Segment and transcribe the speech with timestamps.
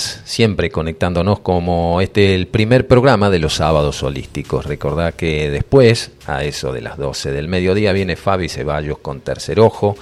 [0.00, 4.66] siempre conectándonos como este el primer programa de los sábados holísticos.
[4.66, 9.60] Recordad que después, a eso de las 12 del mediodía, viene Fabi Ceballos con Tercer
[9.60, 9.96] Ojo.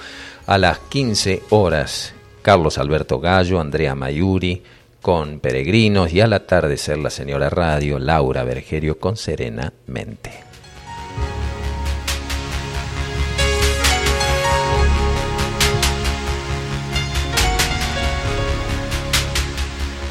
[0.45, 4.61] A las 15 horas, Carlos Alberto Gallo, Andrea Mayuri
[5.01, 10.42] con Peregrinos y al atardecer la señora Radio, Laura Bergerio con Serena Mente.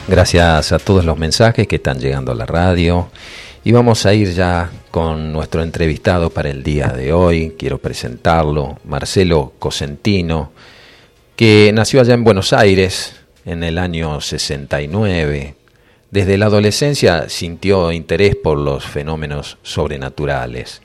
[0.09, 3.09] Gracias a todos los mensajes que están llegando a la radio.
[3.63, 7.55] Y vamos a ir ya con nuestro entrevistado para el día de hoy.
[7.57, 10.51] Quiero presentarlo, Marcelo Cosentino,
[11.37, 15.55] que nació allá en Buenos Aires en el año 69.
[16.11, 20.83] Desde la adolescencia sintió interés por los fenómenos sobrenaturales.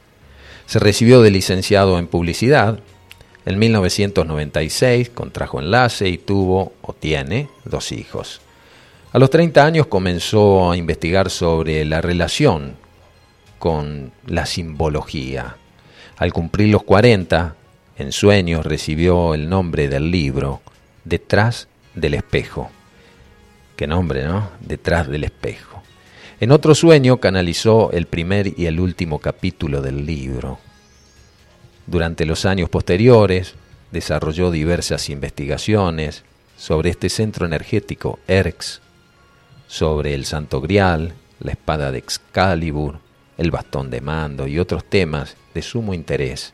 [0.68, 2.80] Se recibió de licenciado en publicidad.
[3.48, 8.42] En 1996 contrajo enlace y tuvo o tiene dos hijos.
[9.18, 12.76] A los 30 años comenzó a investigar sobre la relación
[13.58, 15.58] con la simbología.
[16.18, 17.56] Al cumplir los 40,
[17.98, 20.62] en sueños recibió el nombre del libro
[21.04, 22.70] Detrás del espejo.
[23.76, 24.52] Qué nombre, ¿no?
[24.60, 25.82] Detrás del espejo.
[26.40, 30.60] En otro sueño canalizó el primer y el último capítulo del libro.
[31.88, 33.56] Durante los años posteriores
[33.92, 36.24] desarrolló diversas investigaciones
[36.56, 38.82] sobre este centro energético, ERX,
[39.68, 43.00] sobre el Santo Grial, la espada de Excalibur,
[43.38, 46.54] el bastón de mando y otros temas de sumo interés,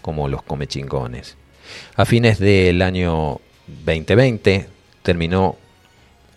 [0.00, 1.36] como los comechingones.
[1.96, 3.40] A fines del año
[3.84, 4.68] 2020
[5.02, 5.56] terminó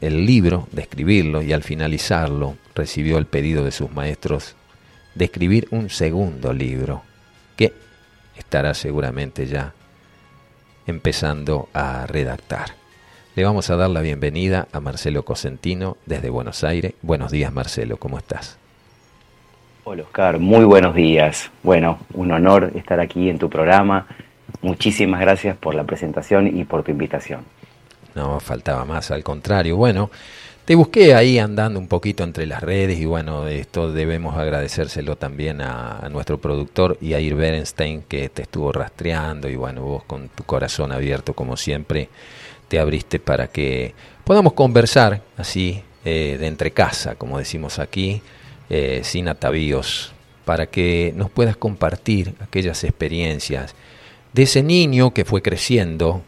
[0.01, 4.55] el libro de escribirlo y al finalizarlo recibió el pedido de sus maestros
[5.15, 7.03] de escribir un segundo libro
[7.55, 7.73] que
[8.35, 9.73] estará seguramente ya
[10.85, 12.82] empezando a redactar.
[13.35, 16.93] Le vamos a dar la bienvenida a Marcelo Cosentino desde Buenos Aires.
[17.01, 18.59] Buenos días Marcelo, ¿cómo estás?
[19.85, 21.49] Hola Oscar, muy buenos días.
[21.63, 24.05] Bueno, un honor estar aquí en tu programa.
[24.61, 27.41] Muchísimas gracias por la presentación y por tu invitación.
[28.13, 29.77] No, faltaba más, al contrario.
[29.77, 30.11] Bueno,
[30.65, 35.59] te busqué ahí andando un poquito entre las redes y bueno, esto debemos agradecérselo también
[35.59, 40.29] a, nuestro productor y a Ir Berenstein que te estuvo rastreando y bueno, vos con
[40.29, 42.09] tu corazón abierto como siempre
[42.73, 48.23] te abriste para que podamos conversar así eh, de entre casa, como decimos aquí,
[48.67, 50.11] eh, sin atavíos,
[50.43, 53.75] para que nos puedas compartir aquellas experiencias
[54.33, 56.23] de ese niño que fue creciendo,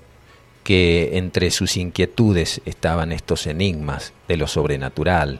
[0.63, 5.39] que entre sus inquietudes estaban estos enigmas de lo sobrenatural,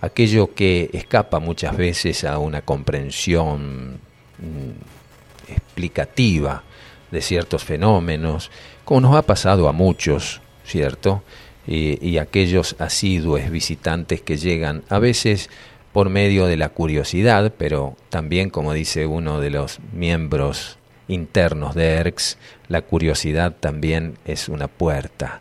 [0.00, 4.00] aquello que escapa muchas veces a una comprensión
[4.38, 6.62] mm, explicativa
[7.10, 8.50] de ciertos fenómenos,
[8.86, 11.22] como nos ha pasado a muchos, ¿cierto?
[11.66, 15.50] Y, aquellos asiduos visitantes que llegan a veces
[15.92, 20.78] por medio de la curiosidad, pero también, como dice uno de los miembros
[21.08, 22.38] internos de ERX,
[22.68, 25.40] la curiosidad también es una puerta.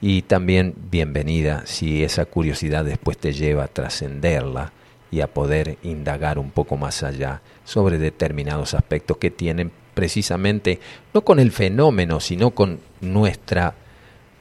[0.00, 4.72] Y también bienvenida si esa curiosidad después te lleva a trascenderla
[5.10, 10.80] y a poder indagar un poco más allá sobre determinados aspectos que tienen precisamente
[11.14, 13.74] no con el fenómeno, sino con nuestra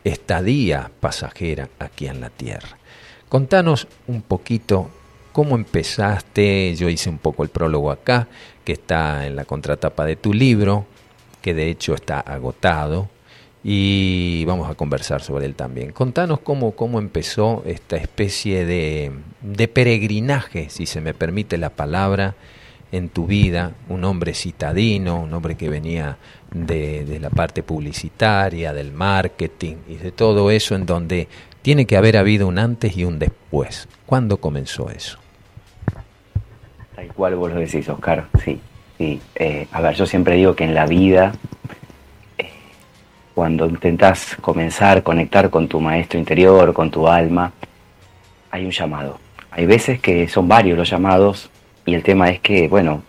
[0.04, 2.78] estadía pasajera aquí en la Tierra.
[3.30, 4.90] Contanos un poquito
[5.32, 8.28] cómo empezaste, yo hice un poco el prólogo acá,
[8.64, 10.86] que está en la contratapa de tu libro,
[11.42, 13.10] que de hecho está agotado,
[13.64, 15.92] y vamos a conversar sobre él también.
[15.92, 22.36] Contanos cómo, cómo empezó esta especie de, de peregrinaje, si se me permite la palabra,
[22.92, 26.18] en tu vida, un hombre citadino, un hombre que venía
[26.54, 31.28] de, la parte publicitaria, del marketing y de todo eso en donde
[31.62, 33.88] tiene que haber habido un antes y un después.
[34.06, 35.20] ¿Cuándo comenzó eso?
[36.96, 38.60] Tal cual vos lo decís, Oscar, sí.
[38.98, 39.22] sí.
[39.36, 41.32] Eh, a ver, yo siempre digo que en la vida,
[42.38, 42.50] eh,
[43.34, 47.54] cuando intentás comenzar, conectar con tu maestro interior, con tu alma,
[48.50, 49.20] hay un llamado.
[49.52, 51.51] Hay veces que son varios los llamados
[51.86, 53.04] y el tema es que, bueno,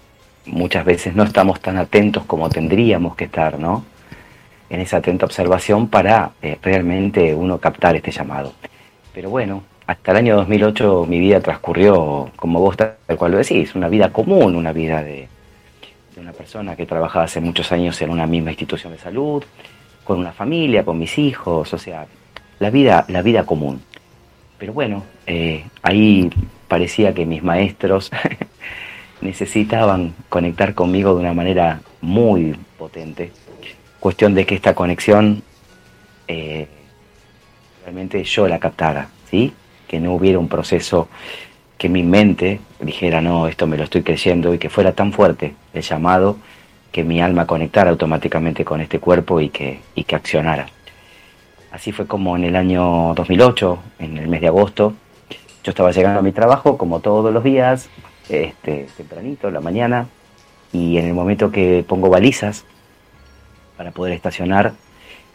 [0.46, 3.84] muchas veces no estamos tan atentos como tendríamos que estar, ¿no?
[4.70, 8.52] En esa atenta observación para eh, realmente uno captar este llamado.
[9.12, 13.74] Pero bueno, hasta el año 2008 mi vida transcurrió, como vos tal cual lo decís,
[13.74, 15.28] una vida común, una vida de,
[16.16, 19.42] una persona que trabajaba hace muchos años en una misma institución de salud,
[20.04, 22.06] con una familia, con mis hijos, o sea,
[22.58, 23.82] la vida, la vida común.
[24.58, 26.30] Pero bueno, eh, ahí
[26.72, 28.10] parecía que mis maestros
[29.20, 33.30] necesitaban conectar conmigo de una manera muy potente.
[34.00, 35.42] Cuestión de que esta conexión
[36.26, 36.66] eh,
[37.82, 39.52] realmente yo la captara, ¿sí?
[39.86, 41.08] Que no hubiera un proceso
[41.76, 45.52] que mi mente dijera, no, esto me lo estoy creyendo y que fuera tan fuerte
[45.74, 46.38] el llamado
[46.90, 50.68] que mi alma conectara automáticamente con este cuerpo y que, y que accionara.
[51.70, 54.94] Así fue como en el año 2008, en el mes de agosto,
[55.62, 57.88] yo estaba llegando a mi trabajo como todos los días,
[58.28, 60.06] este, tempranito, la mañana,
[60.72, 62.64] y en el momento que pongo balizas
[63.76, 64.72] para poder estacionar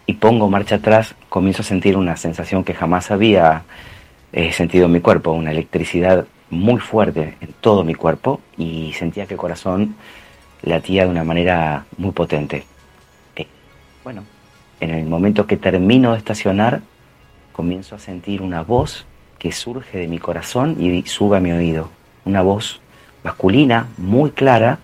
[0.06, 3.64] y pongo marcha atrás, comienzo a sentir una sensación que jamás había
[4.32, 9.26] eh, sentido en mi cuerpo, una electricidad muy fuerte en todo mi cuerpo y sentía
[9.26, 9.96] que el corazón
[10.62, 12.66] latía de una manera muy potente.
[13.36, 13.48] Eh,
[14.04, 14.24] bueno,
[14.80, 16.82] en el momento que termino de estacionar,
[17.52, 19.06] comienzo a sentir una voz
[19.40, 21.90] que surge de mi corazón y sube a mi oído.
[22.26, 22.82] Una voz
[23.24, 24.80] masculina, muy clara,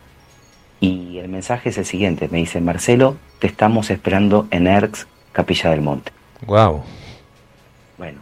[0.79, 2.27] y el mensaje es el siguiente.
[2.29, 6.11] Me dice, Marcelo, te estamos esperando en ERX, Capilla del Monte.
[6.45, 6.83] Wow.
[7.97, 8.19] Bueno,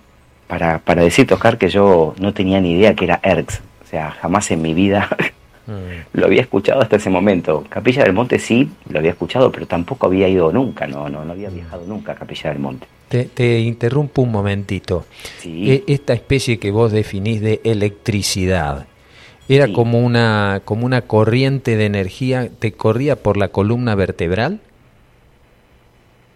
[0.47, 3.61] para, para decirte, Oscar, que yo no tenía ni idea que era ERX.
[3.83, 5.09] O sea, jamás en mi vida
[5.67, 6.17] mm.
[6.17, 7.65] lo había escuchado hasta ese momento.
[7.69, 11.33] Capilla del Monte sí, lo había escuchado, pero tampoco había ido nunca, no, no, no
[11.33, 12.87] había viajado nunca a Capilla del Monte.
[13.09, 15.05] Te, interrumpo un momentito.
[15.43, 18.87] E, esta especie que vos definís de electricidad,
[19.49, 24.61] era como una como una corriente de energía, te corría por la columna vertebral.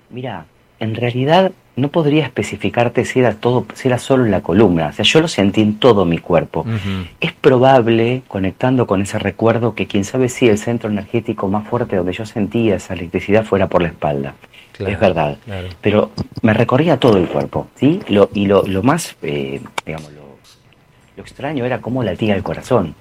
[0.09, 0.47] Mira,
[0.79, 4.87] en realidad no podría especificarte si era todo, si era solo en la columna.
[4.87, 6.65] O sea, yo lo sentí en todo mi cuerpo.
[7.19, 11.95] Es probable, conectando con ese recuerdo, que quién sabe si el centro energético más fuerte
[11.95, 14.35] donde yo sentía esa electricidad fuera por la espalda
[14.79, 15.37] es verdad.
[15.81, 16.11] Pero
[16.41, 18.01] me recorría todo el cuerpo, ¿sí?
[18.07, 20.25] Lo, y lo, lo más, eh, digamos, lo,
[21.17, 22.95] extraño era cómo latía el corazón.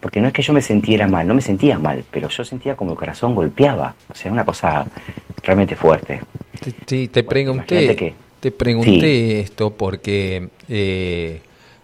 [0.00, 2.74] Porque no es que yo me sintiera mal, no me sentía mal, pero yo sentía
[2.74, 3.94] como el corazón golpeaba.
[4.08, 4.86] O sea, una cosa
[5.42, 6.20] realmente fuerte.
[6.86, 11.40] Sí, te pregunté, te pregunté esto porque eh,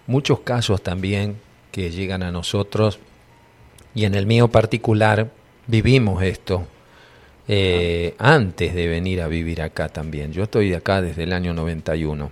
[0.06, 1.37] muchos casos también
[1.73, 2.99] que llegan a nosotros,
[3.94, 5.31] y en el mío particular,
[5.67, 6.67] vivimos esto
[7.49, 10.32] eh, antes de venir a vivir acá también.
[10.32, 12.31] Yo estoy acá desde el año 91.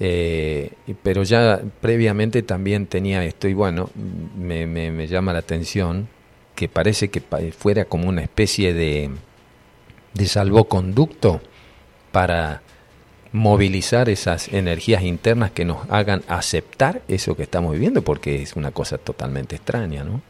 [0.00, 0.72] Eh,
[1.02, 3.90] pero ya previamente también tenía esto y bueno,
[4.36, 6.08] me, me, llama la atención
[6.56, 7.20] que parece que
[7.56, 9.10] fuera como una especie de,
[10.14, 11.40] de salvoconducto
[12.12, 12.62] para
[13.32, 18.70] movilizar esas energías internas que nos hagan aceptar eso que estamos viviendo, porque es una
[18.70, 20.22] cosa totalmente extraña, ¿no?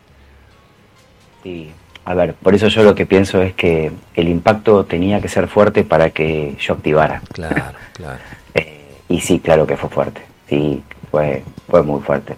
[1.42, 1.70] Sí,
[2.06, 5.48] a ver, por eso yo lo que pienso es que el impacto tenía que ser
[5.48, 7.22] fuerte para que yo activara.
[7.32, 8.18] Claro, claro.
[8.54, 10.22] Eh, y sí, claro que fue fuerte.
[10.48, 12.36] Sí, fue, fue muy fuerte.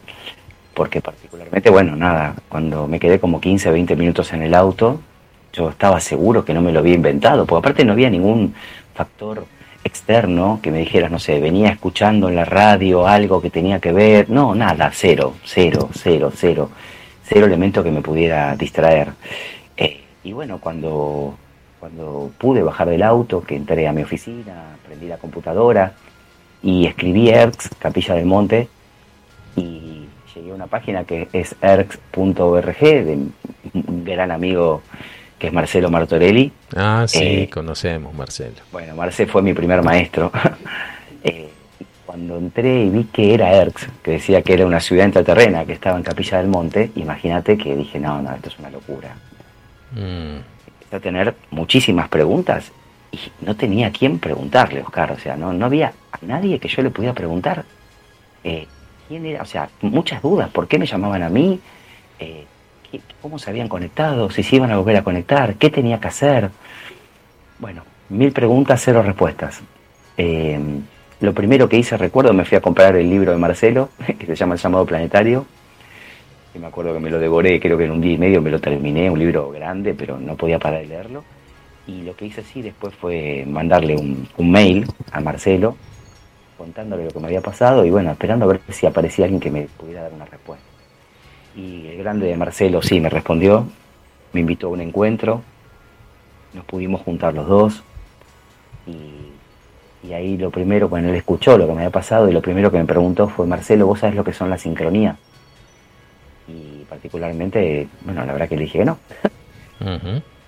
[0.75, 5.01] Porque particularmente, bueno, nada, cuando me quedé como 15, 20 minutos en el auto,
[5.57, 8.55] yo estaba seguro que no me lo había inventado, porque aparte no había ningún
[8.95, 9.47] factor
[9.83, 13.93] externo que me dijera, no sé, venía escuchando en la radio algo que tenía que
[13.93, 16.71] ver, no, nada, cero, cero, cero, cero,
[17.25, 19.13] cero elemento que me pudiera distraer.
[19.77, 21.37] Eh, y bueno, cuando,
[21.81, 25.93] cuando pude bajar del auto, que entré a mi oficina, prendí la computadora
[26.63, 28.69] y escribí ERX, Capilla del Monte,
[29.55, 33.13] y llegué a una página que es erx.org, de
[33.73, 34.83] un gran amigo
[35.39, 36.51] que es Marcelo Martorelli.
[36.75, 38.57] Ah, sí, eh, conocemos Marcelo.
[38.73, 40.31] Bueno, Marcelo fue mi primer maestro.
[41.29, 41.49] Eh,
[42.05, 45.73] cuando entré y vi que era ERX, que decía que era una ciudad intraterrena que
[45.73, 49.17] estaba en Capilla del Monte, imagínate que dije, no, no, esto es una locura.
[49.91, 50.37] Mm.
[50.95, 52.71] a tener muchísimas preguntas
[53.11, 55.13] y no tenía a quién preguntarle, Oscar.
[55.13, 57.65] O sea, no, no había a nadie que yo le pudiera preguntar
[58.45, 58.67] eh,
[59.09, 59.43] quién era.
[59.43, 60.49] O sea, muchas dudas.
[60.51, 61.59] ¿Por qué me llamaban a mí?
[62.19, 62.45] Eh,
[63.23, 64.31] ¿Cómo se habían conectado?
[64.31, 65.55] ¿Si se iban a volver a conectar?
[65.57, 66.51] ¿Qué tenía que hacer?
[67.59, 69.61] Bueno, mil preguntas, cero respuestas.
[70.17, 70.59] Eh,
[71.21, 74.37] lo primero que hice, recuerdo, me fui a comprar el libro de Marcelo, que se
[74.37, 75.47] llama El llamado planetario,
[76.59, 78.61] me acuerdo que me lo devoré, creo que en un día y medio me lo
[78.61, 81.25] terminé, un libro grande, pero no podía parar de leerlo.
[81.87, 85.77] Y lo que hice así después fue mandarle un, mail a Marcelo
[86.59, 89.51] contándole lo que me había pasado y bueno, esperando a ver si aparecía alguien que
[89.51, 90.65] me pudiera dar una respuesta.
[91.57, 93.67] Y el grande de Marcelo sí me respondió,
[94.33, 95.43] me invitó a un encuentro,
[96.53, 97.83] nos pudimos juntar los dos
[98.87, 102.43] y, y ahí lo primero, cuando él escuchó lo que me había pasado y lo
[102.43, 105.17] primero que me preguntó fue, Marcelo, ¿vos sabes lo que son las sincronías?
[106.49, 108.99] y particularmente, bueno, la verdad que le dije que no.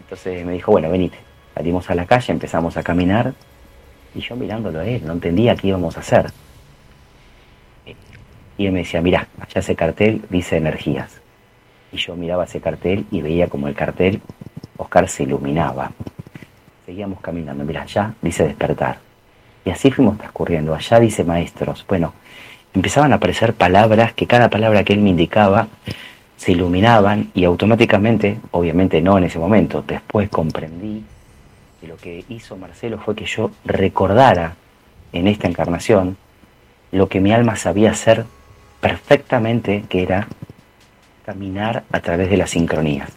[0.00, 1.18] Entonces me dijo, bueno, venite.
[1.54, 3.34] Salimos a la calle, empezamos a caminar
[4.14, 6.30] y yo mirándolo a él, no entendía qué íbamos a hacer.
[8.58, 11.20] Y él me decía, mira, allá ese cartel dice energías.
[11.92, 14.20] Y yo miraba ese cartel y veía como el cartel,
[14.76, 15.92] Oscar se iluminaba.
[16.84, 18.98] Seguíamos caminando, mira, allá dice despertar.
[19.64, 21.86] Y así fuimos transcurriendo, allá dice maestros.
[21.88, 22.14] Bueno,
[22.74, 25.68] empezaban a aparecer palabras que cada palabra que él me indicaba
[26.36, 31.04] se iluminaban y automáticamente, obviamente no en ese momento, después comprendí
[31.80, 34.54] que lo que hizo Marcelo fue que yo recordara
[35.12, 36.16] en esta encarnación
[36.90, 38.24] lo que mi alma sabía hacer
[38.80, 40.28] perfectamente, que era
[41.24, 43.10] caminar a través de las sincronías.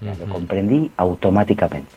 [0.00, 1.90] Lo comprendí automáticamente.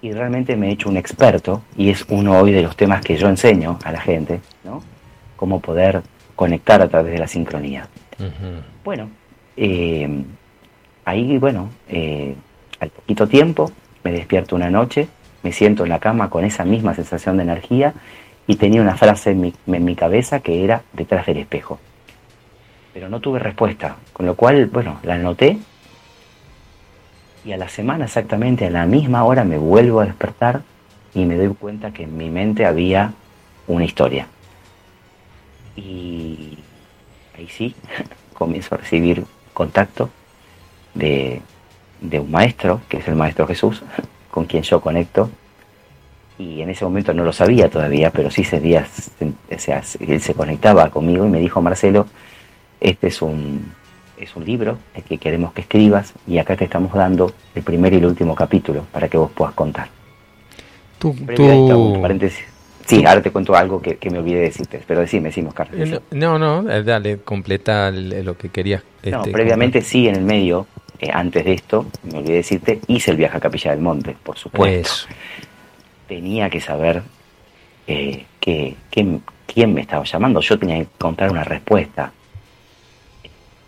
[0.00, 3.16] Y realmente me he hecho un experto, y es uno hoy de los temas que
[3.16, 4.82] yo enseño a la gente, ¿no?
[5.36, 6.02] Cómo poder
[6.34, 7.88] conectar a través de la sincronía.
[8.84, 9.10] Bueno,
[9.56, 10.24] eh,
[11.04, 12.34] ahí, bueno, eh,
[12.80, 13.70] al poquito tiempo
[14.02, 15.08] me despierto una noche,
[15.42, 17.94] me siento en la cama con esa misma sensación de energía
[18.46, 21.78] y tenía una frase en mi, en mi cabeza que era detrás del espejo.
[22.92, 25.58] Pero no tuve respuesta, con lo cual, bueno, la anoté
[27.44, 30.62] y a la semana exactamente, a la misma hora, me vuelvo a despertar
[31.14, 33.12] y me doy cuenta que en mi mente había
[33.66, 34.26] una historia.
[35.74, 36.58] Y
[37.36, 37.74] ahí sí,
[38.34, 40.10] comienzo a recibir contacto
[40.94, 41.42] de,
[42.00, 43.82] un maestro, que es el Maestro Jesús,
[44.30, 45.30] con quien yo conecto.
[46.38, 48.86] Y en ese momento no lo sabía todavía, pero sí ese día
[49.20, 52.06] él se conectaba conmigo y me dijo, Marcelo,
[52.80, 53.72] este es un,
[54.18, 57.96] es un libro que queremos que escribas y acá te estamos dando el primer y
[57.96, 59.88] el último capítulo para que vos puedas contar.
[60.98, 61.14] Tú,
[62.00, 62.44] paréntesis.
[62.86, 65.88] Sí, ahora te cuento algo que, me olvidé decirte, pero decime, decimos, Carlos.
[65.88, 68.82] Eh, no, no, dale, completa lo que querías.
[69.04, 70.66] no, este, previamente sí, en el medio,
[70.98, 74.36] eh, antes de esto, me olvidé decirte, hice el viaje a Capilla del Monte, por
[74.36, 75.08] supuesto.
[76.12, 77.02] Tenía que saber
[77.86, 82.12] que, quién me estaba llamando, yo tenía que encontrar una respuesta.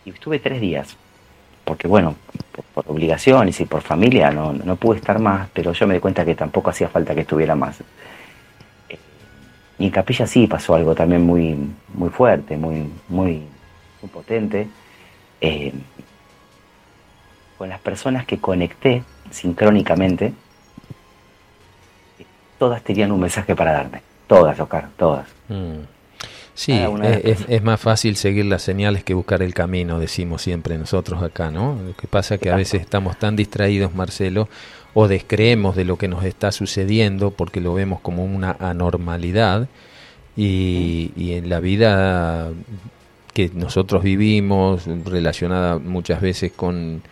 [0.05, 0.95] Y estuve tres días,
[1.65, 2.17] porque bueno,
[2.75, 6.23] por, obligaciones y por familia no, no pude estar más, pero yo me di cuenta
[6.23, 7.83] que tampoco hacía falta que estuviera más.
[9.79, 11.57] Y en Capilla sí pasó algo también muy,
[11.95, 13.41] muy fuerte, muy, muy,
[14.13, 14.69] potente.
[15.41, 15.73] Eh,
[17.57, 20.35] con las personas que conecté sincrónicamente,
[22.59, 24.03] todas tenían un mensaje para darme.
[24.27, 25.27] Todas, Oscar, todas.
[25.49, 25.95] Mm.
[26.55, 26.73] Sí,
[27.49, 31.77] es, más fácil seguir las señales que buscar el camino, decimos siempre nosotros acá, ¿no?
[31.85, 34.49] Lo que pasa es que a veces estamos tan distraídos, Marcelo,
[34.95, 39.69] o descreemos de lo que nos está sucediendo porque lo vemos como una anormalidad
[40.37, 42.51] y, en la vida
[43.33, 47.03] que nosotros vivimos, relacionada muchas veces con,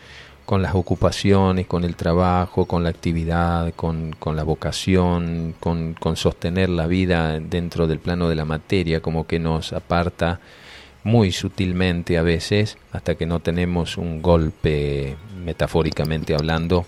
[0.45, 6.17] con las ocupaciones, con el trabajo, con la actividad, con, con la vocación, con, con,
[6.17, 10.41] sostener la vida dentro del plano de la materia, como que nos aparta
[11.05, 16.87] muy sutilmente a veces, hasta que no tenemos un golpe, metafóricamente hablando,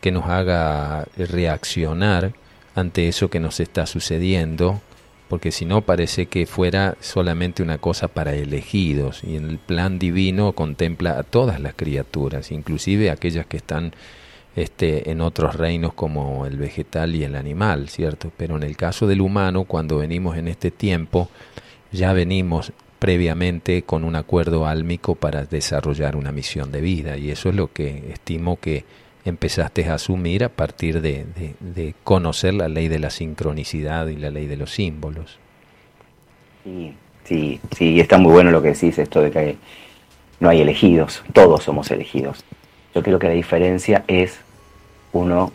[0.00, 2.32] que nos haga reaccionar
[2.74, 4.82] ante eso que nos está sucediendo,
[5.28, 9.98] porque si no parece que fuera solamente una cosa para elegidos, y en el plan
[9.98, 13.92] divino contempla a todas las criaturas, inclusive aquellas que están
[14.54, 18.30] este, en otros reinos como el vegetal y el animal, ¿cierto?
[18.36, 21.28] Pero en el caso del humano, cuando venimos en este tiempo,
[21.90, 27.48] ya venimos previamente con un acuerdo álmico para desarrollar una misión de vida, y eso
[27.48, 28.84] es lo que estimo que
[29.24, 34.46] empezaste a asumir a partir de, conocer la ley de la sincronicidad y la ley
[34.46, 35.38] de los símbolos.
[36.62, 39.56] Sí, sí, sí, está muy bueno lo que decís, esto de que
[40.40, 42.44] no hay elegidos, todos somos elegidos.
[42.94, 44.38] Yo creo que la diferencia es
[45.12, 45.52] uno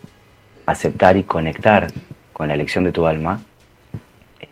[0.65, 1.87] aceptar y conectar
[2.33, 3.41] con la elección de tu alma
[4.39, 4.47] eh,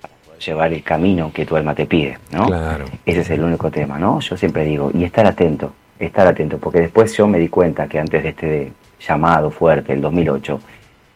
[0.00, 2.46] para poder llevar el camino que tu alma te pide, ¿no?
[2.46, 2.86] Claro.
[3.04, 4.20] Ese es el único tema, ¿no?
[4.20, 7.98] Yo siempre digo, y estar atento, estar atento, porque después yo me di cuenta que
[7.98, 10.60] antes de este llamado fuerte, el 2008,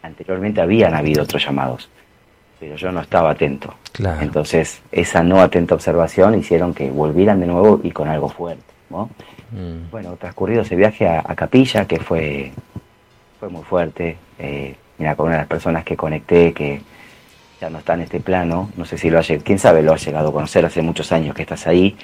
[0.02, 1.88] anteriormente habían habido otros llamados,
[2.58, 3.74] pero yo no estaba atento.
[4.20, 8.62] Entonces, esa no atenta observación hicieron que volvieran de nuevo y con algo fuerte.
[8.88, 9.10] ¿no?
[9.52, 9.90] Mm.
[9.90, 12.52] Bueno, transcurrido ese viaje a, Capilla, que fue,
[13.38, 16.80] fue muy fuerte, eh, mira, con una de las personas que conecté, que
[17.60, 19.96] ya no está en este plano, no sé si lo ha quién sabe, lo ha
[19.96, 21.94] llegado a conocer hace muchos años que estás ahí,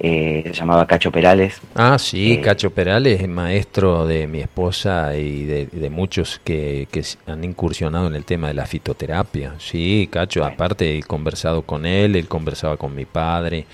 [0.00, 1.60] eh, se llamaba Cacho Perales.
[1.76, 6.88] Ah, sí, eh, Cacho Perales es maestro de mi esposa y de, muchos que,
[7.26, 9.54] han incursionado en el tema de la fitoterapia.
[9.58, 13.64] Sí, Cacho, aparte he conversado con él, él conversaba con mi padre,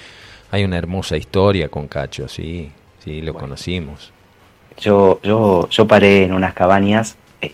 [0.51, 2.71] hay una hermosa historia con Cacho, sí,
[3.03, 4.13] sí, lo conocimos.
[4.79, 7.53] Yo, yo, yo paré en unas cabañas, eh,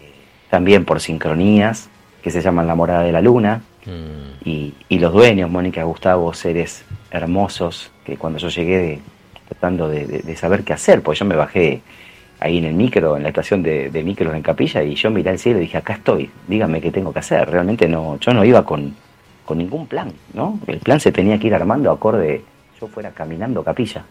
[0.51, 1.89] también por sincronías,
[2.23, 4.49] que se llaman La Morada de la Luna, mm.
[4.89, 9.01] y, los dueños, Mónica Gustavo, seres hermosos, que cuando yo llegué
[9.49, 11.81] tratando de, saber qué hacer, pues yo me bajé
[12.41, 15.31] ahí en el micro, en la estación de, de micros en Capilla, y yo miré
[15.31, 17.49] al cielo y dije, acá estoy, dígame qué tengo que hacer.
[17.51, 18.95] Realmente no, yo no iba con,
[19.45, 20.61] con ningún plan, ¿no?
[20.67, 22.45] El plan se tenía que ir armando acorde
[22.81, 24.05] yo fuera caminando capilla.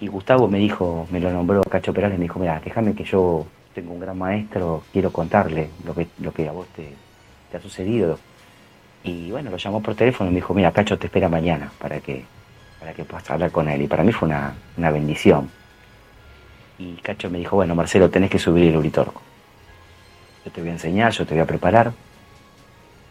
[0.00, 3.46] Y Gustavo me dijo, me lo nombró Cacho Perales, me dijo, mira, déjame que yo
[3.74, 6.88] tengo un gran maestro, quiero contarle lo que, lo que a vos te,
[7.50, 8.18] te ha sucedido.
[9.02, 12.00] Y bueno, lo llamó por teléfono y me dijo, mira, Cacho te espera mañana para
[12.00, 12.24] que,
[12.78, 13.82] para que puedas hablar con él.
[13.82, 15.50] Y para mí fue una, una bendición.
[16.78, 19.22] Y Cacho me dijo, bueno, Marcelo, tenés que subir el Uritorco.
[20.44, 21.92] Yo te voy a enseñar, yo te voy a preparar.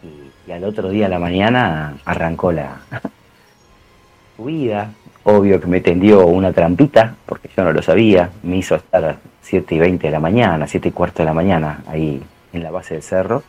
[0.02, 2.80] Y, al otro día a la mañana arrancó la
[4.36, 4.92] subida.
[5.22, 8.30] Obvio que me tendió una trampita, porque yo no lo sabía.
[8.42, 11.34] Me hizo estar a 7 y 20 de la mañana, 7 y cuarto de la
[11.34, 13.42] mañana, ahí en la base del cerro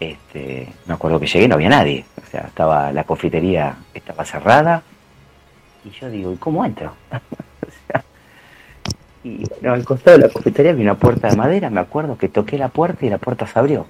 [0.00, 4.82] este, me acuerdo que llegué no había nadie, o sea, estaba la confitería estaba cerrada
[5.84, 6.92] y yo digo, ¿y cómo entro?
[9.24, 12.28] y bueno, al costado de la confitería había una puerta de madera, me acuerdo que
[12.28, 13.86] toqué la puerta y la puerta se abrió.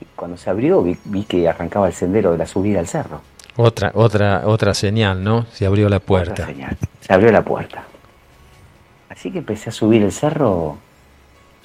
[0.00, 3.20] Y cuando se abrió vi, vi que arrancaba el sendero de la subida al cerro.
[3.56, 5.46] Otra, otra, otra señal, ¿no?
[5.52, 6.46] Se abrió la puerta.
[6.46, 6.76] Señal.
[7.00, 7.84] Se abrió la puerta.
[9.08, 10.78] Así que empecé a subir el cerro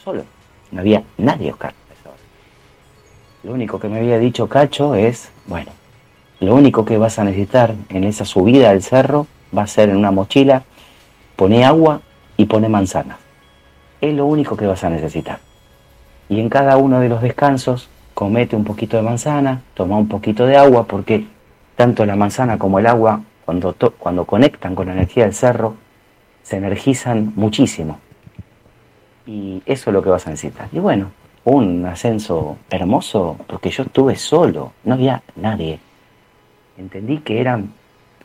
[0.03, 0.23] solo.
[0.71, 1.73] No había nadie, Oscar.
[3.47, 5.71] Lo único que me había dicho Cacho es, bueno,
[6.41, 9.25] lo único que vas a necesitar en esa subida del cerro
[9.57, 10.63] va a ser en una mochila,
[11.37, 12.01] pone agua
[12.35, 13.19] y pone manzanas.
[14.01, 15.39] Es lo único que vas a necesitar.
[16.27, 20.45] Y en cada uno de los descansos, comete un poquito de manzana, toma un poquito
[20.45, 21.25] de agua, porque
[21.77, 25.75] tanto la manzana como el agua, cuando, cuando conectan con la energía del cerro,
[26.43, 27.97] se energizan muchísimo.
[29.25, 30.67] Y eso es lo que vas a necesitar.
[30.73, 31.11] Y bueno,
[31.51, 35.79] un ascenso hermoso porque yo estuve solo, no había nadie.
[36.77, 37.57] Entendí que era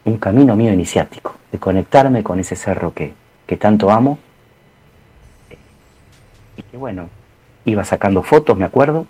[0.05, 3.12] un camino mío iniciático, de conectarme con ese cerro que,
[3.47, 4.19] que tanto amo.
[6.57, 7.09] Y que bueno,
[7.64, 9.07] iba sacando fotos, me acuerdo.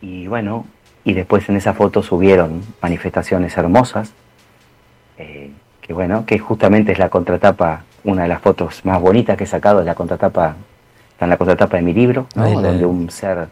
[0.00, 0.66] Y bueno,
[1.04, 4.12] y después en esa foto subieron manifestaciones hermosas,
[5.18, 9.44] eh, que bueno, que justamente es la contratapa, una de las fotos más bonitas que
[9.44, 10.56] he sacado es la contratapa
[11.16, 13.48] Está en la contratapa de mi libro, donde un ser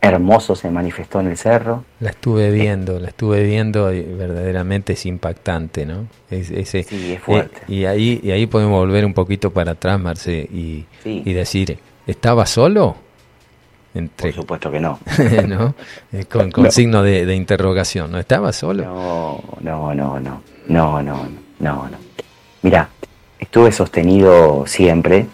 [0.00, 1.82] hermoso se manifestó en el cerro.
[1.98, 6.06] La estuve viendo, la estuve viendo y verdaderamente es impactante, ¿no?
[6.30, 7.62] sí, es fuerte.
[7.62, 11.76] Eh, y, ahí, y ahí podemos volver un poquito para atrás, Marce, y, y decir,
[12.06, 12.94] ¿estaba solo?
[13.92, 15.00] Entre, Por supuesto que no.
[15.48, 15.74] ¿No?
[16.30, 18.84] Con, con signo de, de, interrogación, ¿no estaba solo?
[18.84, 21.98] No, no, no, no, no, no, no, no.
[22.62, 22.88] Mira,
[23.40, 25.26] estuve sostenido siempre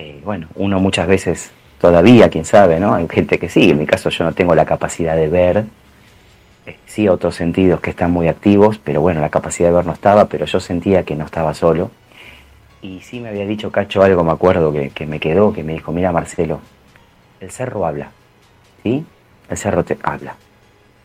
[0.00, 2.94] eh, bueno, uno muchas veces todavía, quién sabe, ¿no?
[2.94, 5.64] Hay gente que sí, en mi caso yo no tengo la capacidad de ver,
[6.64, 9.92] eh, sí otros sentidos que están muy activos, pero bueno, la capacidad de ver no
[9.92, 11.90] estaba, pero yo sentía que no estaba solo.
[12.80, 15.92] Y sí me había dicho Cacho algo, me acuerdo, que, me quedó, que me dijo,
[15.92, 16.60] mira Marcelo,
[17.38, 18.10] el cerro habla,
[18.82, 19.04] ¿sí?
[19.50, 20.36] El cerro te habla.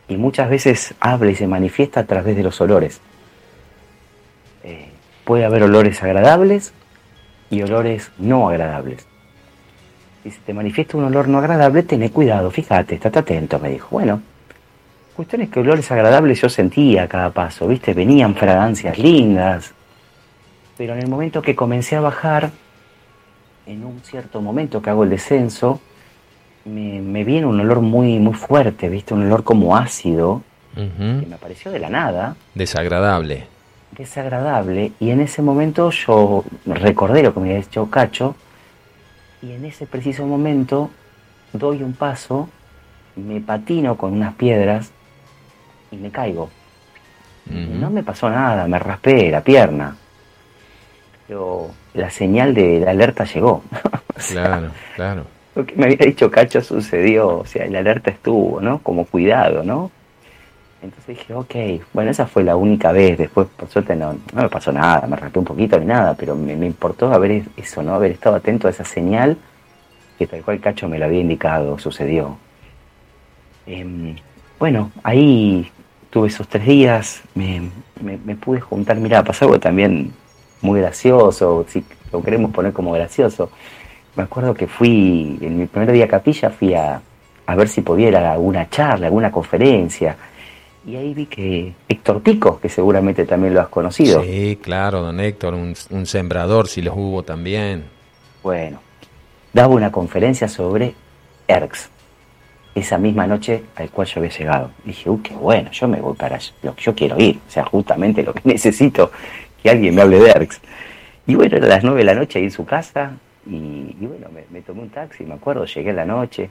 [0.08, 3.02] Y muchas veces habla y se manifiesta a través de los olores.
[4.64, 4.88] Eh,
[5.24, 6.72] puede haber olores agradables
[7.50, 9.06] y olores no agradables.
[10.22, 13.88] Si se te manifiesta un olor no agradable, ten cuidado, fíjate, estate atento, me dijo.
[13.90, 14.20] Bueno,
[15.14, 17.94] cuestión es que olores agradables yo sentía a cada paso, ¿viste?
[17.94, 19.72] Venían fragancias lindas,
[20.76, 22.50] pero en el momento que comencé a bajar,
[23.66, 25.80] en un cierto momento que hago el descenso,
[26.64, 29.14] me, viene un olor muy, muy fuerte, ¿viste?
[29.14, 30.42] Un olor como ácido,
[30.74, 32.36] que me apareció de la nada.
[32.54, 33.55] Desagradable
[33.92, 38.34] desagradable y en ese momento yo recordé lo que me había dicho Cacho
[39.42, 40.90] y en ese preciso momento
[41.52, 42.48] doy un paso,
[43.16, 44.90] me patino con unas piedras
[45.90, 46.50] y me caigo.
[47.48, 49.96] No me pasó nada, me raspé la pierna.
[51.28, 53.62] Pero la señal de la alerta llegó.
[54.30, 55.26] claro, claro.
[55.54, 58.80] Lo que me había dicho Cacho sucedió, o sea, la alerta estuvo, ¿no?
[58.80, 59.92] Como cuidado, ¿no?
[60.86, 61.54] Entonces dije, ok,
[61.92, 65.16] bueno, esa fue la única vez, después por suerte no, no me pasó nada, me
[65.16, 67.94] raspé un poquito ni nada, pero me, importó haber eso, ¿no?
[67.94, 69.36] Haber estado atento a esa señal
[70.16, 72.38] que tal cual Cacho me lo había indicado, sucedió.
[73.66, 74.14] Em,
[74.60, 75.68] bueno, ahí
[76.08, 77.68] tuve esos tres días, me,
[78.00, 80.12] me, pude juntar, mira, pasó algo también
[80.62, 83.50] muy gracioso, si lo queremos poner como gracioso.
[84.14, 87.02] Me acuerdo que fui, en mi primer día a capilla, fui a,
[87.44, 90.16] a ver si podía ir a alguna charla, alguna conferencia
[90.86, 94.22] y ahí vi que Héctor Pico, que seguramente también lo has conocido.
[94.22, 97.84] Sí, claro, don Héctor, un, sembrador, si los hubo también.
[98.42, 98.78] Bueno,
[99.52, 100.94] daba una conferencia sobre
[101.48, 101.90] ERX,
[102.76, 104.70] esa misma noche al cual yo había llegado.
[104.84, 107.64] dije, uy, qué bueno, yo me voy para lo que yo quiero ir, o sea,
[107.64, 109.10] justamente lo que necesito,
[109.60, 110.60] que alguien me hable de ERX.
[111.26, 114.44] Y bueno, era las nueve de la noche ahí en su casa, y, bueno, me,
[114.50, 116.48] me tomé un taxi, me acuerdo, llegué en la noche,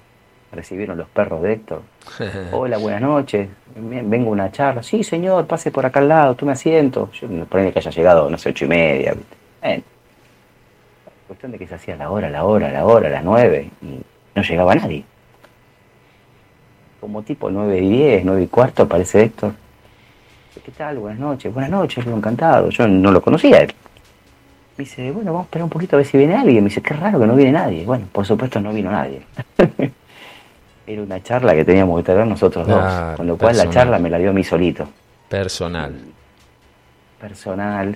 [0.52, 1.82] recibieron los perros de Héctor.
[2.52, 4.84] Hola, buenas noches, vengo a una charla.
[4.84, 7.10] Sí, señor, pase por acá al lado, tome asiento.
[7.14, 9.14] Yo me ponía que haya llegado, no sé, ocho y media.
[9.14, 9.36] ¿viste?
[11.28, 14.00] cuestión de que se hacía la hora, la hora, la hora, las nueve, y
[14.36, 15.04] no llegaba nadie.
[17.02, 19.54] Como tipo nueve y diez, nueve y cuarto aparece Héctor.
[20.64, 20.98] ¿Qué tal?
[20.98, 21.54] Buenas noches.
[21.54, 22.70] Buenas noches, encantado.
[22.70, 23.74] Yo no lo conocía él.
[24.78, 26.64] Me dice, bueno, vamos a esperar un poquito a ver si viene alguien.
[26.64, 27.86] Me dice, qué raro que no viene nadie.
[27.86, 29.22] Bueno, por supuesto no vino nadie.
[30.88, 32.84] Era una charla que teníamos que tener nosotros dos.
[33.17, 34.88] Con lo cual la charla me la dio a mí solito.
[35.30, 35.93] Personal.
[37.19, 37.95] Personal,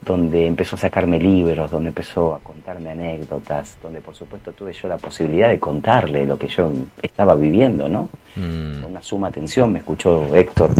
[0.00, 4.88] donde empezó a sacarme libros, donde empezó a contarme anécdotas, donde por supuesto tuve yo
[4.88, 6.70] la posibilidad de contarle lo que yo
[7.02, 8.08] estaba viviendo, ¿no?
[8.36, 8.82] Mm.
[8.82, 10.70] Con una suma atención me escuchó Héctor.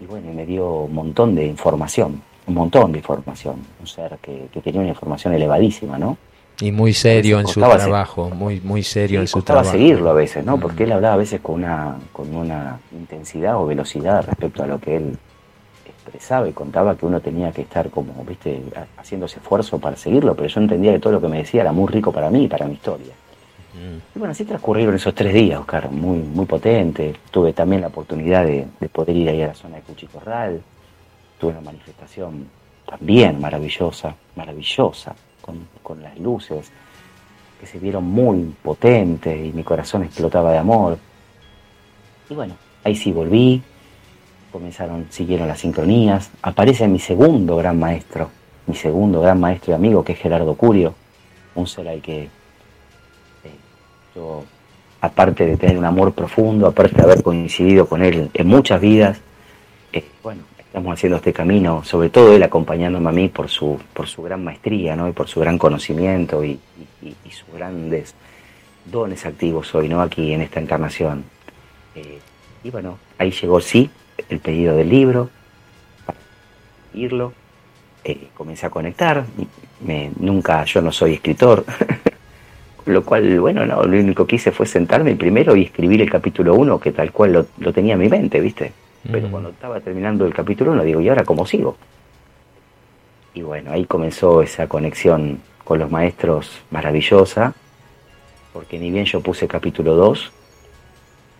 [0.00, 4.48] Y bueno, me dio un montón de información un montón de información, un ser que,
[4.62, 6.16] tenía una información elevadísima, ¿no?
[6.62, 9.72] Y muy serio en su trabajo, muy muy serio en su trabajo.
[9.72, 10.60] seguirlo a veces, ¿no?
[10.60, 10.86] Porque mm.
[10.86, 14.96] él hablaba a veces con una, con una intensidad o velocidad respecto a lo que
[14.96, 15.18] él
[15.84, 18.62] expresaba y contaba que uno tenía que estar como, viste,
[18.96, 21.72] haciendo ese esfuerzo para seguirlo, pero yo entendía que todo lo que me decía era
[21.72, 23.12] muy rico para mí y para mi historia.
[23.74, 23.96] Mm.
[24.14, 27.12] Y bueno, así transcurrieron esos tres días, Oscar, muy, muy potente.
[27.32, 30.62] Tuve también la oportunidad de, poder ir ahí a la zona de Cuchicorral,
[31.40, 32.46] tuve una manifestación
[32.86, 36.70] también maravillosa, maravillosa, con, las luces
[37.60, 40.98] que se vieron muy potentes y mi corazón explotaba de amor.
[42.30, 43.62] Y bueno, ahí sí volví,
[44.50, 48.30] comenzaron, siguieron las sincronías, aparece mi segundo gran maestro,
[48.66, 50.94] mi segundo gran maestro y amigo que es Gerardo Curio,
[51.54, 52.28] un ser al que eh,
[54.14, 54.44] yo,
[55.00, 59.20] aparte de tener un amor profundo, aparte de haber coincidido con él en muchas vidas,
[59.92, 64.08] eh, bueno, estamos haciendo este camino, sobre todo él acompañándome a mí por su, por
[64.08, 65.06] su gran maestría, ¿no?
[65.06, 66.58] Y por su gran conocimiento y,
[67.30, 68.14] sus grandes
[68.86, 70.00] dones activos hoy, ¿no?
[70.00, 71.24] Aquí en esta encarnación.
[71.94, 72.20] Eh,
[72.64, 73.90] y bueno, ahí llegó sí
[74.30, 75.28] el pedido del libro,
[76.94, 77.34] irlo,
[78.02, 79.26] eh, comencé a conectar,
[80.20, 81.66] nunca, yo no soy escritor,
[82.86, 86.54] lo cual, bueno, no, lo único que hice fue sentarme primero y escribir el capítulo
[86.54, 88.72] 1, que tal cual lo tenía en mi mente, ¿viste?
[89.10, 91.76] Pero cuando estaba terminando el capítulo 1, digo, ¿y ahora cómo sigo?
[93.34, 97.54] Y bueno, ahí comenzó esa conexión con los maestros maravillosa,
[98.52, 100.30] porque ni bien yo puse capítulo 2,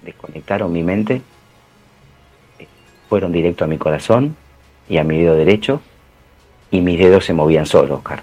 [0.02, 1.22] desconectaron mi mente,
[2.58, 2.66] eh,
[3.08, 4.36] fueron directo a mi corazón
[4.88, 5.80] y a mi dedo derecho,
[6.70, 8.22] y mis dedos se movían solos, Oscar,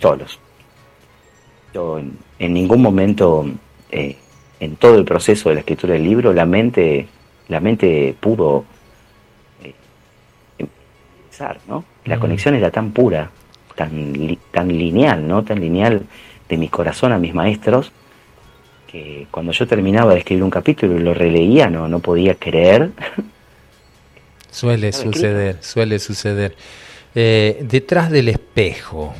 [0.00, 0.38] solos.
[1.74, 3.44] Yo en, ningún momento,
[3.90, 4.16] eh,
[4.60, 7.08] en todo el proceso de la escritura del libro, la mente
[7.48, 8.64] la mente pudo
[9.62, 9.74] eh,
[10.58, 11.84] empezar, ¿no?
[12.04, 12.20] La mm.
[12.20, 13.30] conexión era tan pura,
[13.74, 15.44] tan, tan lineal, ¿no?
[15.44, 16.06] Tan lineal
[16.48, 17.92] de mi corazón a mis maestros,
[18.86, 22.90] que cuando yo terminaba de escribir un capítulo y lo releía, no, no podía creer.
[24.50, 26.56] Suele suceder, suele suceder.
[27.14, 29.14] Eh, detrás del espejo.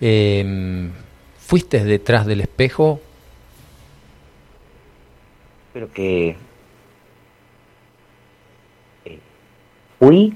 [0.00, 0.90] Em,
[1.38, 3.00] ¿Fuiste detrás del espejo?
[5.72, 6.36] Creo que
[10.02, 10.34] fui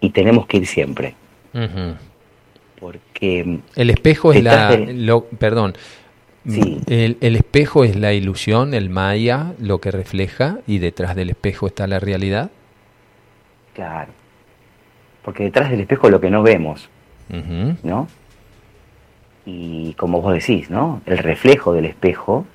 [0.00, 1.14] y tenemos que ir siempre.
[2.80, 5.74] Porque el espejo es la lo, perdón.
[6.46, 11.66] El, el, espejo es la ilusión, el maya, lo que refleja y detrás del espejo
[11.66, 12.50] está la realidad.
[13.74, 14.12] Claro.
[15.22, 16.88] Porque detrás del espejo es lo que no vemos,
[17.82, 18.08] ¿no?
[19.44, 21.02] Y como vos decís, ¿no?
[21.04, 22.46] El reflejo del espejo,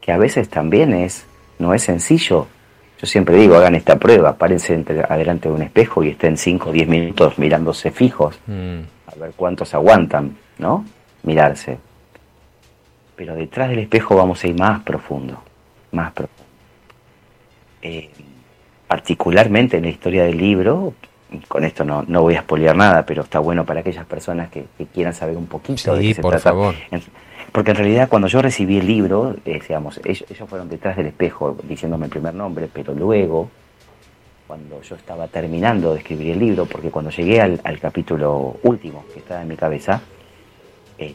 [0.00, 1.26] que a veces también es,
[1.60, 2.48] no es sencillo
[3.00, 6.72] yo siempre digo, hagan esta prueba, párense adelante de un espejo y estén 5 o
[6.72, 8.80] 10 minutos mirándose fijos, mm.
[9.06, 10.84] a ver cuántos aguantan, ¿no?
[11.22, 11.78] Mirarse.
[13.14, 15.40] Pero detrás del espejo vamos a ir más profundo,
[15.92, 16.44] más profundo.
[17.82, 18.10] Eh,
[18.88, 20.94] particularmente en la historia del libro,
[21.46, 24.64] con esto no, no voy a spoilear nada, pero está bueno para aquellas personas que,
[24.92, 26.74] quieran saber un poquito de qué se por Favor.
[27.52, 31.56] Porque en realidad cuando yo recibí el libro, eh, digamos, ellos, fueron detrás del espejo
[31.62, 33.48] diciéndome el primer nombre, pero luego,
[34.46, 39.20] cuando yo estaba terminando de escribir el libro, porque cuando llegué al, capítulo último que
[39.20, 40.02] estaba en mi cabeza,
[40.98, 41.14] eh,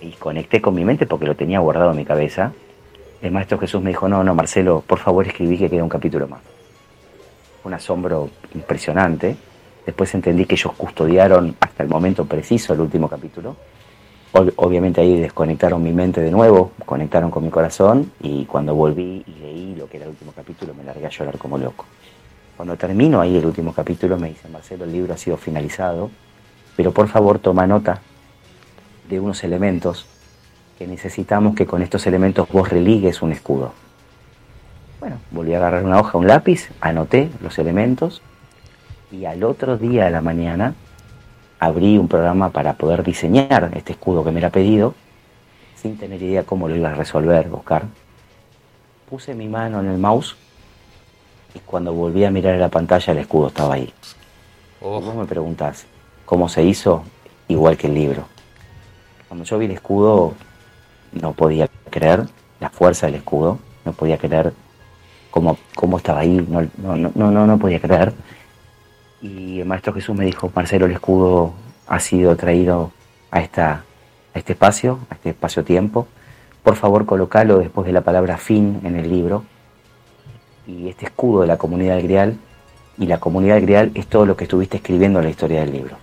[0.00, 2.52] y conecté con mi mente porque lo tenía guardado en mi cabeza,
[3.20, 6.26] el maestro Jesús me dijo, no, no, Marcelo, por favor escribí que queda un capítulo
[6.28, 6.40] más.
[7.64, 9.36] Un asombro impresionante.
[9.86, 13.56] Después entendí que ellos custodiaron hasta el momento preciso el último capítulo
[14.32, 19.40] obviamente ahí desconectaron mi mente de nuevo, conectaron con mi corazón y cuando volví y
[19.40, 21.84] leí lo que era el último capítulo me largué a llorar como loco.
[22.56, 26.10] Cuando termino ahí el último capítulo me dicen, Marcelo, el libro ha sido finalizado,
[26.76, 28.00] pero por favor toma nota
[29.08, 30.06] de unos elementos
[30.78, 33.72] que necesitamos que con estos elementos vos religues un escudo.
[35.00, 38.22] Bueno, volví a agarrar una hoja, un lápiz, anoté los elementos
[39.10, 40.74] y al otro día de la mañana
[41.62, 44.94] abrí un programa para poder diseñar este escudo que me era pedido,
[45.76, 47.84] sin tener idea cómo lo iba a resolver, Oscar.
[49.08, 50.34] Puse mi mano en el mouse
[51.54, 53.92] y cuando volví a mirar la pantalla el escudo estaba ahí.
[54.80, 55.00] Oh.
[55.00, 55.86] vos me preguntás,
[56.24, 57.04] ¿cómo se hizo?
[57.46, 58.24] Igual que el libro.
[59.28, 60.34] Cuando yo vi el escudo,
[61.12, 62.26] no podía creer
[62.58, 64.52] la fuerza del escudo, no podía creer
[65.30, 68.12] cómo, cómo estaba ahí, no, no, no, no, podía creer.
[69.22, 71.54] Y el Maestro Jesús me dijo, Marcelo, el escudo
[71.86, 72.90] ha sido traído
[73.30, 73.84] a, esta,
[74.34, 76.08] este espacio, a este espacio-tiempo.
[76.64, 79.44] Por favor, colocalo después de la palabra fin en el libro.
[80.66, 82.36] Y este escudo de la comunidad del Grial,
[82.98, 85.72] y la comunidad del Grial es todo lo que estuviste escribiendo en la historia del
[85.72, 85.96] libro.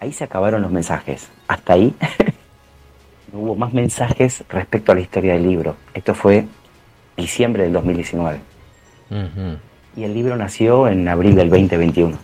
[0.00, 1.28] Ahí se acabaron los mensajes.
[1.46, 1.94] Hasta ahí
[3.32, 5.76] no hubo más mensajes respecto a la historia del libro.
[5.94, 6.46] Esto fue
[7.16, 8.40] diciembre del 2019.
[9.98, 12.16] Y el libro nació en abril del 2021.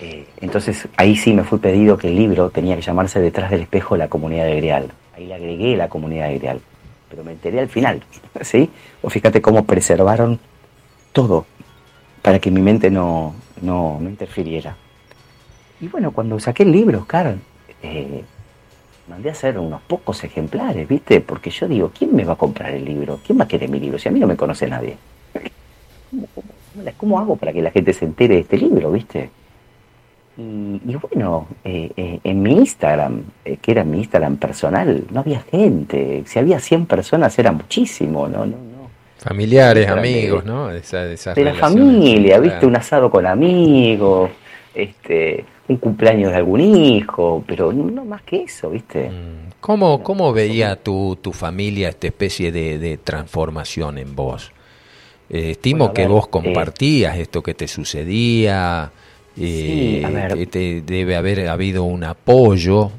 [0.00, 3.60] Eh, entonces ahí sí me fue pedido que el libro tenía que llamarse Detrás del
[3.60, 4.90] espejo la comunidad de Grial.
[5.14, 6.60] Ahí le agregué la comunidad de Grial.
[7.08, 8.02] Pero me enteré al final,
[8.40, 8.68] ¿sí?
[9.00, 10.40] O fíjate cómo preservaron
[11.12, 11.46] todo
[12.20, 14.76] para que mi mente no, no, no interfiriera.
[15.80, 17.36] Y bueno, cuando saqué el libro, Oscar,
[17.80, 18.24] eh,
[19.08, 21.20] mandé a hacer unos pocos ejemplares, ¿viste?
[21.20, 23.20] Porque yo digo, ¿quién me va a comprar el libro?
[23.24, 24.00] ¿Quién va a querer mi libro?
[24.00, 24.96] Si a mí no me conoce nadie.
[26.96, 29.30] ¿Cómo, hago para que la gente se entere de este libro, viste?
[30.36, 36.22] Y, bueno, eh, eh, en mi Instagram, que era mi Instagram personal, no había gente.
[36.26, 38.46] Si había 100 personas era muchísimo, ¿no?
[38.46, 38.90] no, no.
[39.18, 40.68] Familiares, amigos, ¿no?
[40.68, 42.64] de la familia, ¿viste?
[42.64, 44.30] Un asado con amigos,
[44.74, 49.08] este un cumpleaños de algún hijo, pero no más que eso, ¿viste?
[49.08, 49.50] Mm.
[49.60, 54.50] ¿Cómo, cómo veía tu, tu familia esta especie de, transformación en vos?
[55.30, 58.90] Eh, estimo que vos eh, compartías esto que te sucedía,
[59.36, 62.90] eh, te, debe haber habido un apoyo,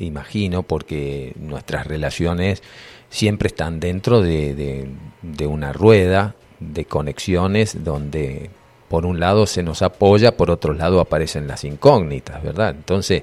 [0.00, 2.62] imagino, porque nuestras relaciones
[3.08, 4.88] siempre están dentro de,
[5.22, 8.50] de una rueda de conexiones donde
[8.88, 12.70] por un lado se nos apoya, por otro lado aparecen las incógnitas, ¿verdad?
[12.70, 13.22] Entonces,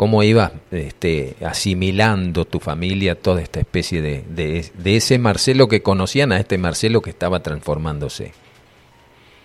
[0.00, 6.32] ¿cómo ibas este, asimilando tu familia toda esta especie de, de, ese Marcelo que conocían
[6.32, 8.32] a este Marcelo que estaba transformándose?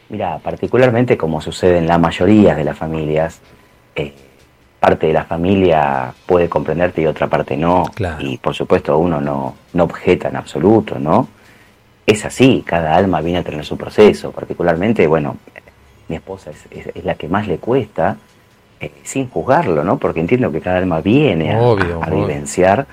[0.07, 3.41] Mira, particularmente como sucede en la mayoría de las familias,
[3.97, 4.13] eh,
[4.79, 7.91] parte de la familia puede comprenderte y otra parte no.
[8.19, 11.27] Y por supuesto uno no, no objeta en absoluto, ¿no?
[12.05, 15.35] Es así, cada alma viene a tener su proceso, particularmente, bueno,
[16.07, 18.15] mi esposa es, la que más le cuesta,
[18.79, 19.97] eh, sin juzgarlo, ¿no?
[19.97, 22.85] Porque entiendo que cada alma viene a, vivenciar.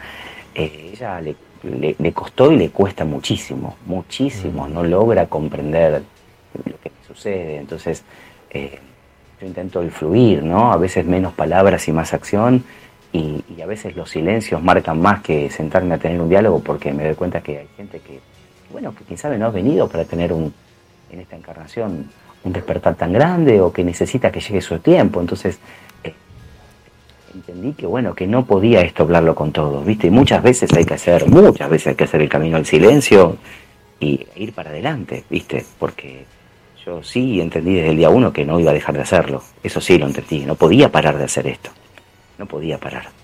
[0.54, 4.72] Eh, ella le, costó y le cuesta muchísimo, muchísimo, mm.
[4.72, 6.02] no logra comprender
[6.64, 7.56] lo que sucede.
[7.56, 8.04] Entonces,
[8.50, 8.78] eh,
[9.40, 10.72] yo intento el fluir, ¿no?
[10.72, 12.64] A veces menos palabras y más acción.
[13.12, 16.92] Y, y, a veces los silencios marcan más que sentarme a tener un diálogo porque
[16.92, 18.20] me doy cuenta que hay gente que,
[18.70, 20.54] bueno, que quién sabe no ha venido para tener un,
[21.10, 22.08] en esta encarnación
[22.44, 25.20] un despertar tan grande o que necesita que llegue su tiempo.
[25.20, 25.58] Entonces,
[26.02, 26.12] eh,
[27.34, 30.08] entendí que bueno, que no podía esto hablarlo con todos, ¿viste?
[30.08, 33.36] Y muchas veces hay que hacer, muchas veces hay que hacer el camino al silencio
[34.00, 35.64] y ir para adelante, ¿viste?
[35.78, 36.24] Porque
[36.84, 39.42] yo sí entendí desde el día uno que no iba a dejar de hacerlo.
[39.62, 41.70] Eso sí lo entendí, no podía parar de hacer esto.
[42.38, 43.21] No podía parar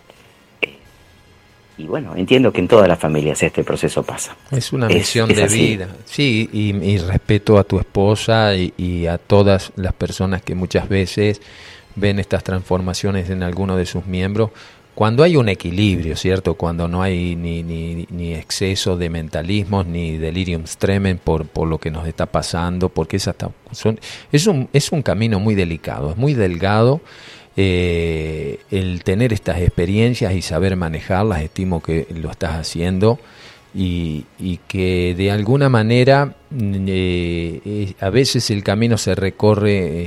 [1.78, 4.36] y bueno, entiendo que en todas las familias este proceso pasa.
[4.50, 9.92] Es una misión de vida, sí, y, respeto a tu esposa y, a todas las
[9.92, 11.40] personas que muchas veces
[11.94, 14.50] ven estas transformaciones en alguno de sus miembros.
[14.96, 16.54] Cuando hay un equilibrio, ¿cierto?
[16.54, 21.78] Cuando no hay ni, ni, ni exceso de mentalismos ni delirium tremens por, por lo
[21.78, 24.00] que nos está pasando, porque es, hasta, son,
[24.32, 27.00] es, un, es un camino muy delicado, es muy delgado
[27.60, 33.18] eh, el tener estas experiencias y saber manejarlas, estimo que lo estás haciendo
[33.74, 34.26] y,
[34.68, 40.06] que de alguna manera mm, eh, eh, a veces el camino se recorre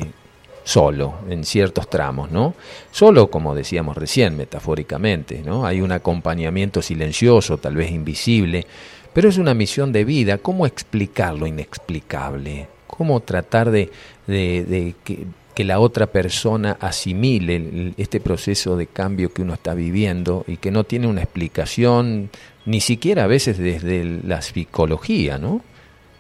[0.63, 2.55] solo en ciertos tramos, ¿no?
[2.89, 5.65] Solo, como decíamos recién, metafóricamente, ¿no?
[5.65, 8.65] Hay un acompañamiento silencioso, tal vez invisible,
[9.11, 10.37] pero es una misión de vida.
[10.37, 12.69] ¿Cómo explicar lo inexplicable?
[12.87, 13.91] ¿Cómo tratar de,
[14.25, 19.73] de, de que que la otra persona asimile este proceso de cambio que uno está
[19.73, 22.29] viviendo y que no tiene una explicación
[22.65, 25.61] ni siquiera a veces desde la psicología, ¿no?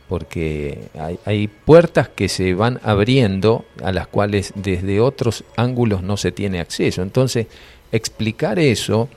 [0.09, 6.17] Porque hay, hay puertas que se van abriendo a las cuales desde otros ángulos no
[6.17, 7.01] se tiene acceso.
[7.01, 7.47] Entonces,
[7.91, 9.09] explicar eso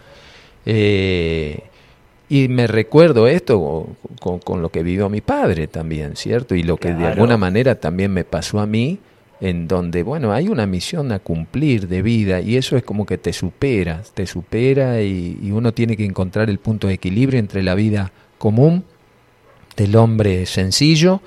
[0.67, 1.63] Eh,
[2.29, 3.87] y me recuerdo esto
[4.21, 6.55] con, lo que vivió mi padre también, ¿cierto?
[6.55, 8.99] Y lo que de alguna manera también me pasó a mí,
[9.45, 13.19] en donde, bueno, hay una misión a cumplir de vida y eso es como que
[13.19, 17.75] te supera, te supera y, uno tiene que encontrar el punto de equilibrio entre la
[17.75, 18.85] vida común
[19.77, 21.21] del hombre sencillo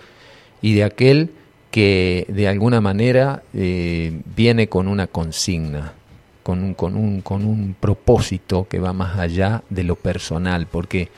[0.63, 1.29] y de aquel
[1.69, 5.93] que de alguna manera eh, viene con una consigna,
[6.41, 11.09] con un, con, un, con un propósito que va más allá de lo personal, porque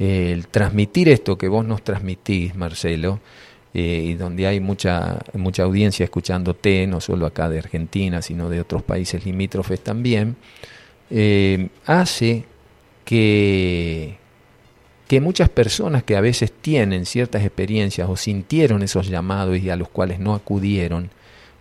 [0.00, 3.20] eh, el transmitir esto que vos nos transmitís, Marcelo,
[3.74, 8.60] eh, y donde hay mucha, mucha audiencia escuchándote, no solo acá de Argentina, sino de
[8.60, 10.36] otros países limítrofes también,
[11.86, 12.44] hace
[13.04, 14.16] que,
[15.12, 19.76] que muchas personas que a veces tienen ciertas experiencias o sintieron esos llamados y a
[19.76, 21.10] los cuales no acudieron,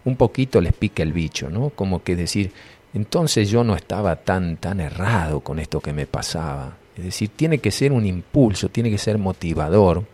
[0.06, 1.70] un poquito les pica el bicho, ¿no?
[1.70, 2.52] Como que decir,
[2.94, 6.78] entonces yo no estaba tan, tan errado con esto que me pasaba.
[6.98, 10.06] Es decir, tiene que ser un impulso, tiene que ser motivador,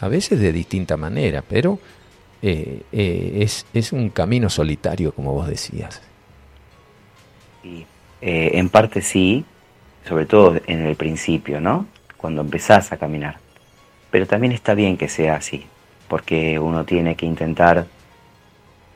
[0.00, 1.78] a veces de distinta manera, pero
[2.42, 6.02] eh, eh, es, es, un camino solitario, como vos decías.
[7.62, 7.86] Sí,
[8.20, 9.44] eh, en parte sí,
[10.06, 11.86] sobre todo en el principio, ¿no?
[12.24, 13.36] cuando empezás a caminar.
[14.10, 15.66] Pero también está bien que sea así,
[16.08, 17.84] porque uno tiene que intentar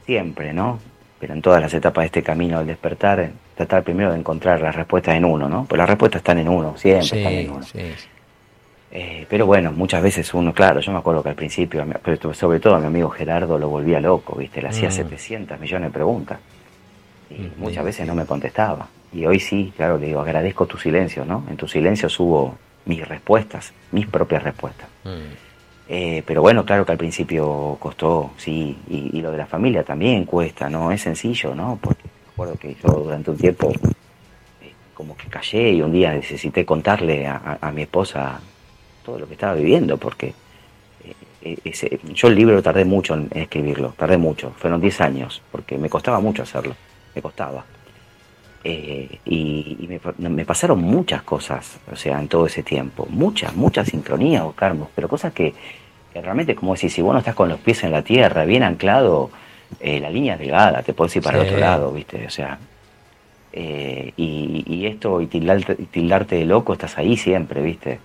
[0.06, 0.78] siempre, ¿no?
[1.20, 4.74] Pero en todas las etapas de este camino al despertar, tratar primero de encontrar las
[4.74, 5.66] respuestas en uno, ¿no?
[5.66, 7.66] Pues las respuestas están en uno, siempre están en uno.
[8.90, 12.59] Eh, pero bueno, muchas veces uno, claro, yo me acuerdo que al principio, pero sobre
[12.59, 14.62] todo a mi amigo Gerardo lo volvía loco, ¿viste?
[14.62, 15.61] Le hacía 700 mm.
[15.61, 16.38] millones de preguntas
[17.31, 18.88] y mm, muchas veces no me contestaba.
[19.12, 21.44] Y hoy sí, claro, le digo, agradezco tu silencio, ¿no?
[21.51, 24.88] En tu silencio subo mis respuestas, mis propias respuestas.
[25.05, 25.48] Mm.
[25.90, 30.24] Eh, pero bueno, claro que al principio costó, sí, y, lo de la familia también
[30.24, 30.92] cuesta, ¿no?
[30.92, 31.79] Es sencillo, ¿no?
[31.81, 33.72] Porque recuerdo que yo durante un tiempo
[34.61, 38.38] eh, como que callé y un día necesité contarle a, mi esposa
[39.08, 40.34] todo lo que estaba viviendo, porque
[41.40, 45.88] eh, yo el libro tardé mucho en escribirlo, tardé mucho, fueron 10 años, porque me
[45.88, 46.74] costaba mucho hacerlo,
[47.14, 47.64] me costaba.
[48.64, 54.42] Eh, y, me, pasaron muchas cosas, o sea, en todo ese tiempo, muchas, muchas sincronías,
[54.42, 55.54] o Carlos, pero cosas que,
[56.14, 59.30] realmente, como decir, si vos no estás con los pies en la tierra, bien anclado,
[59.80, 62.26] eh, la línea es delgada, te puedes ir para el otro lado, ¿viste?
[62.26, 62.58] O sea,
[63.54, 68.00] eh, y, esto, y tildarte, de loco, estás ahí siempre, ¿viste?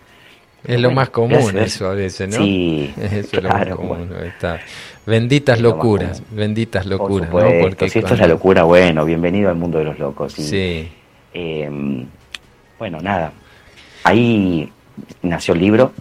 [0.66, 2.38] Es lo más común eso a veces, ¿no?
[2.38, 2.94] Sí,
[3.32, 3.98] claro,
[5.06, 7.30] Benditas locuras, benditas locuras.
[7.30, 7.40] ¿no?
[7.62, 10.34] Porque si esto es la locura, bueno, bienvenido al mundo de los locos.
[10.34, 10.90] sí.
[11.34, 12.06] Em,
[12.78, 13.34] bueno, nada,
[14.04, 14.70] ahí
[15.22, 15.94] nació el libro.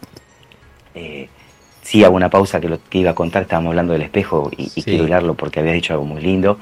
[0.94, 1.28] Eh,
[1.80, 4.82] sí, hago una pausa que lo que iba a contar, estábamos hablando del espejo y,
[4.82, 6.58] quiero hablarlo porque había dicho algo muy lindo.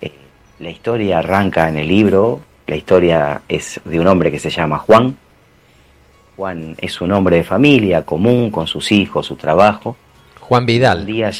[0.00, 0.12] Eh,
[0.58, 4.78] la historia arranca en el libro, la historia es de un hombre que se llama
[4.78, 5.16] Juan.
[6.40, 9.94] Juan es un hombre de familia común, con sus hijos, su trabajo.
[10.40, 11.04] Juan Vidal.
[11.04, 11.30] Día,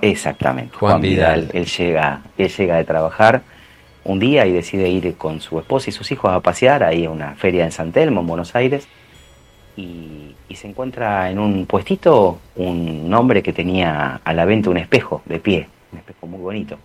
[0.00, 1.48] Exactamente, Juan, Vidal.
[1.52, 3.42] Él llega, él llega de trabajar
[4.02, 7.10] un día y decide ir con su esposa y sus hijos a pasear ahí a
[7.10, 8.88] una feria en San Telmo, en Buenos Aires,
[9.76, 15.22] y, se encuentra en un puestito un hombre que tenía a la venta un espejo
[15.24, 16.78] de pie, un espejo muy bonito.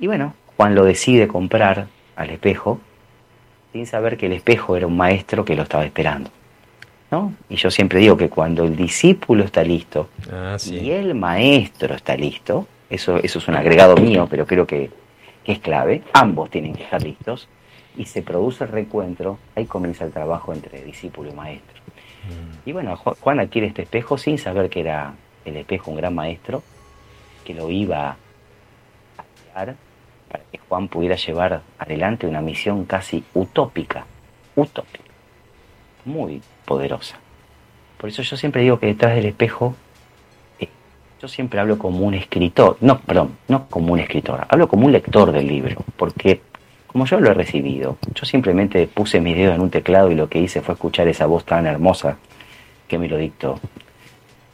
[0.00, 2.80] Y bueno, Juan lo decide comprar al espejo
[3.74, 6.30] sin saber que el espejo era un maestro que lo estaba esperando.
[7.48, 12.16] Y yo siempre digo que cuando el discípulo está listo ah, y el maestro está
[12.16, 14.90] listo, eso, eso es un agregado mío, pero creo que,
[15.44, 17.48] es clave, ambos tienen que estar listos,
[17.96, 21.80] y se produce el reencuentro, ahí comienza el trabajo entre discípulo y maestro.
[22.28, 22.68] Mm.
[22.68, 26.62] Y bueno, Juan adquiere este espejo sin saber que era el espejo un gran maestro,
[27.44, 29.76] que lo iba a crear
[30.34, 34.04] para que Juan pudiera llevar adelante una misión casi utópica,
[34.56, 35.04] utópica,
[36.04, 37.20] muy poderosa.
[37.98, 39.76] Por eso yo siempre digo que detrás del espejo,
[40.58, 40.68] eh,
[41.22, 44.90] yo siempre hablo como un escritor, no, perdón, no como un escritor, hablo como un
[44.90, 46.40] lector del libro, porque
[46.88, 50.28] como yo lo he recibido, yo simplemente puse mis dedos en un teclado y lo
[50.28, 52.16] que hice fue escuchar esa voz tan hermosa
[52.88, 53.60] que me lo dictó.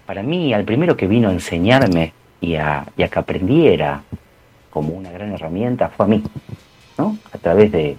[0.05, 4.03] Para mí, al primero que vino a enseñarme y a, y a que aprendiera
[4.71, 6.23] como una gran herramienta fue a mí,
[6.97, 7.19] ¿no?
[7.33, 7.97] A través de,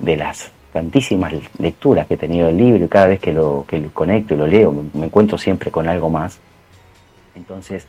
[0.00, 4.36] las tantísimas lecturas que he tenido del libro y cada vez que lo, conecto y
[4.36, 6.40] lo leo me, encuentro siempre con algo más.
[7.34, 7.86] Entonces,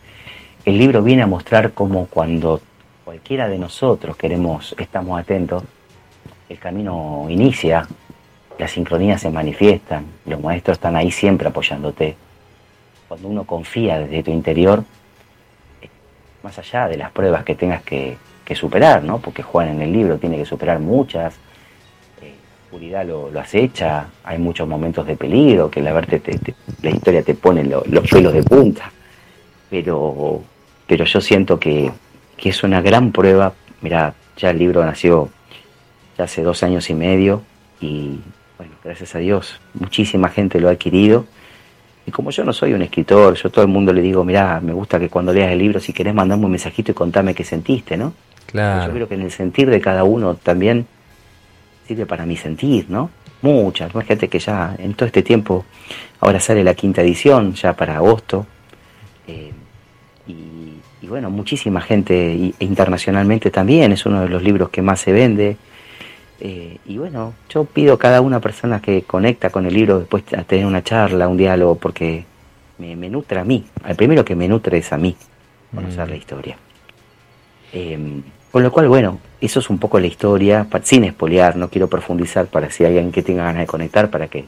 [0.63, 2.61] el libro viene a mostrar cómo cuando
[3.03, 5.63] cualquiera de nosotros queremos, estamos atentos,
[6.49, 7.87] el camino inicia,
[8.59, 12.15] las sincronías se manifiestan, los maestros están ahí siempre apoyándote.
[13.07, 14.83] Cuando uno confía desde tu interior,
[16.43, 18.17] más allá de las pruebas que tengas que,
[18.53, 19.17] superar, ¿no?
[19.17, 21.33] Porque Juan en el libro tiene que superar muchas,
[22.65, 26.21] oscuridad lo, acecha, hay muchos momentos de peligro, que la, verte
[26.83, 28.91] la historia te pone los pelos de punta,
[29.69, 30.41] pero,
[30.85, 31.91] pero yo siento que,
[32.37, 35.29] que es una gran prueba, mira, ya el libro nació
[36.17, 37.41] ya hace dos años y medio
[37.79, 38.19] y
[38.57, 41.25] bueno, gracias a Dios, muchísima gente lo ha adquirido.
[42.05, 44.59] Y como yo no soy un escritor, yo a todo el mundo le digo, mira,
[44.61, 47.43] me gusta que cuando leas el libro, si querés mandarme un mensajito y contame qué
[47.43, 48.13] sentiste, ¿no?
[48.45, 48.87] Claro.
[48.87, 50.85] Yo creo que en el sentir de cada uno también
[51.87, 53.09] sirve para mi sentir, ¿no?
[53.41, 55.65] Muchas, gente que ya en todo este tiempo,
[56.21, 58.45] ahora sale la quinta edición, ya para agosto,
[59.27, 59.51] eh,
[60.27, 65.57] y, bueno, muchísima gente internacionalmente también, es uno de los libros que más se vende.
[66.45, 70.25] Eh, y bueno, yo pido a cada una persona que conecta con el libro después
[70.37, 72.25] a tener una charla, un diálogo, porque
[72.79, 73.63] me, nutre a mí.
[73.87, 75.15] El primero que me nutre es a mí,
[75.73, 76.09] conocer mm.
[76.09, 76.57] la historia.
[77.71, 78.21] Eh,
[78.51, 82.47] con lo cual, bueno, eso es un poco la historia, sin espolear, no quiero profundizar
[82.47, 84.43] para si hay alguien que tenga ganas de conectar, para que,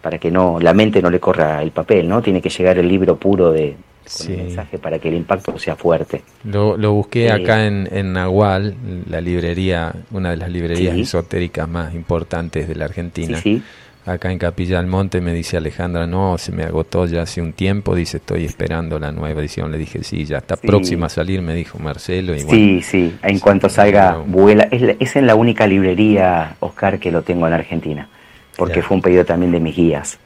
[0.00, 2.22] para que no, la mente no le corra el papel, ¿no?
[2.22, 3.74] Tiene que llegar el libro puro de,
[4.04, 6.22] con mensaje para que el impacto sea fuerte.
[6.44, 8.74] Lo, lo busqué eh, acá en, en, Nahual,
[9.08, 13.38] la librería, una de las librerías esotéricas más importantes de la Argentina.
[13.38, 13.62] Sí,
[14.04, 17.52] acá en Capilla del Monte me dice Alejandra, no, se me agotó ya hace un
[17.52, 19.70] tiempo, dice, estoy esperando la nueva edición.
[19.70, 22.34] Le dije, sí, ya está próxima a salir, me dijo Marcelo.
[22.34, 24.68] Y sí, sí, en cuanto salga, vuela.
[24.70, 28.08] Es, en la única librería, Oscar, que lo tengo en Argentina,
[28.56, 30.18] porque fue un pedido también de mis guías.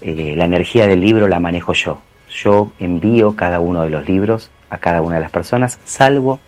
[0.00, 2.00] Eh, la energía del libro la manejo yo.
[2.34, 6.40] Yo envío cada uno de los libros a cada una de las personas, salvo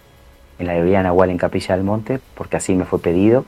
[0.59, 3.45] en la librería Nahual en Capilla del Monte, porque así me fue pedido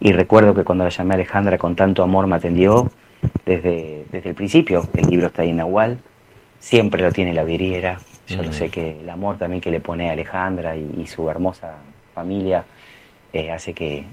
[0.00, 2.90] y recuerdo que cuando la llamé a Alejandra con tanto amor me atendió
[3.46, 4.88] desde, desde el principio.
[4.94, 5.98] El libro está ahí en Nahual,
[6.58, 8.00] siempre lo tiene la viriera.
[8.26, 11.76] Yo lo sé que el amor también que le pone a Alejandra y, su hermosa
[12.14, 12.64] familia
[13.32, 14.06] eh, hace que,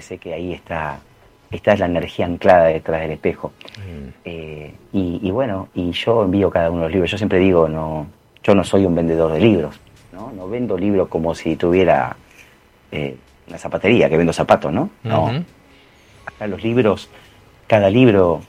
[0.00, 0.98] sé que ahí está,
[1.50, 3.52] está la energía anclada detrás del espejo.
[4.24, 7.10] Eh, y, bueno, y yo envío cada uno de los libros.
[7.10, 8.06] Yo siempre digo, no,
[8.42, 9.78] yo no soy un vendedor de libros,
[10.12, 12.16] no, no vendo libros como si tuviera
[12.90, 13.16] eh,
[13.48, 14.90] una zapatería que vendo zapatos, ¿no?
[15.02, 15.44] No.
[16.24, 17.08] Acá los libros,
[17.66, 18.40] cada libro,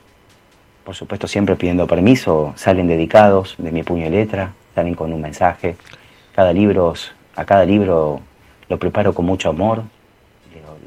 [0.84, 5.22] por supuesto siempre pidiendo permiso, salen dedicados de mi puño y letra, salen con un
[5.22, 5.76] mensaje.
[6.34, 6.94] Cada libro,
[7.36, 8.22] a cada libro
[8.70, 9.84] lo preparo con mucho amor,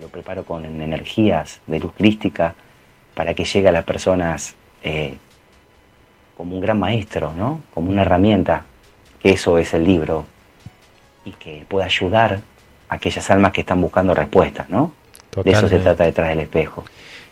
[0.00, 2.54] lo, preparo con energías de luz crística
[3.14, 5.16] para que llegue a las personas eh,
[6.36, 7.60] como un gran maestro, ¿no?
[7.74, 8.64] Como una herramienta,
[9.22, 10.24] que eso es el libro,
[11.24, 12.40] y que pueda ayudar
[12.88, 14.92] aquellas almas que están buscando respuestas, ¿no?
[15.44, 16.84] De eso se trata detrás del espejo.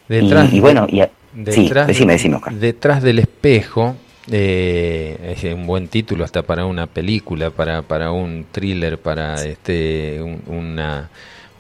[0.09, 1.03] Detrás, y, bueno, y,
[1.33, 2.53] detrás, sí, decime, decime, Oscar.
[2.55, 3.97] Detrás del espejo,
[4.31, 10.21] eh, es un buen título hasta para una película, para, para un thriller, para este
[10.23, 11.09] un, una,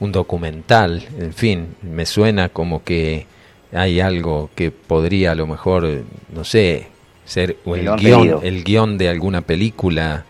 [0.00, 3.26] un documental, en fin, me suena como que
[3.72, 5.86] hay algo que podría a lo mejor,
[6.34, 6.88] no sé,
[7.24, 10.24] ser el guion, el guion de alguna película.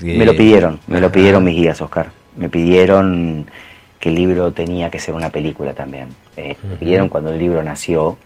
[0.00, 3.46] me lo pidieron, me lo pidieron mis guías, Oscar me pidieron
[3.98, 6.08] que el libro tenía que ser una película también.
[6.36, 8.16] Eh, me pidieron cuando el libro nació.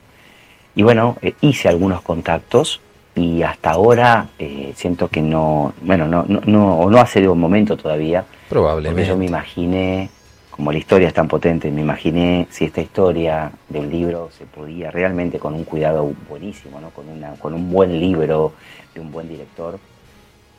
[0.74, 2.80] Y bueno, eh, hice algunos contactos
[3.14, 7.32] y hasta ahora eh, siento que no, bueno, no, no, no, o no ha sido
[7.32, 8.24] un momento todavía.
[8.48, 9.08] Probablemente.
[9.08, 10.10] yo me imaginé,
[10.56, 14.90] como la historia es tan potente, me imaginé si esta historia del libro se podía
[14.90, 16.90] realmente con un cuidado buenísimo, ¿no?
[16.90, 18.54] con, una, con un buen libro
[18.94, 19.78] de un buen director,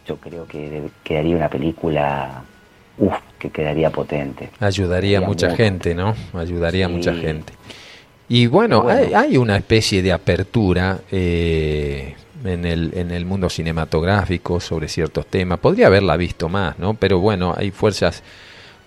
[0.07, 2.43] yo creo que quedaría una película
[2.99, 4.49] Uf, que quedaría potente.
[4.59, 6.15] Ayudaría a mucha gente, ¿no?
[6.33, 7.53] Ayudaría a mucha gente.
[8.27, 14.87] Y bueno, Hay, una especie de apertura eh, en, el, en el mundo cinematográfico sobre
[14.87, 15.59] ciertos temas.
[15.59, 16.95] Podría haberla visto más, ¿no?
[16.95, 18.23] Pero bueno, hay fuerzas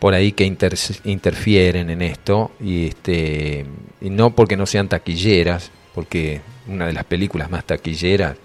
[0.00, 3.66] por ahí que interfieren en esto y este
[4.00, 8.36] y no porque no sean taquilleras, porque una de las películas más taquilleras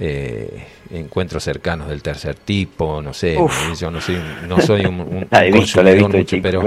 [0.00, 3.38] eh, encuentros cercanos del tercer tipo, no sé,
[3.78, 4.16] yo no soy,
[4.48, 5.28] no soy un, un,
[6.42, 6.62] pero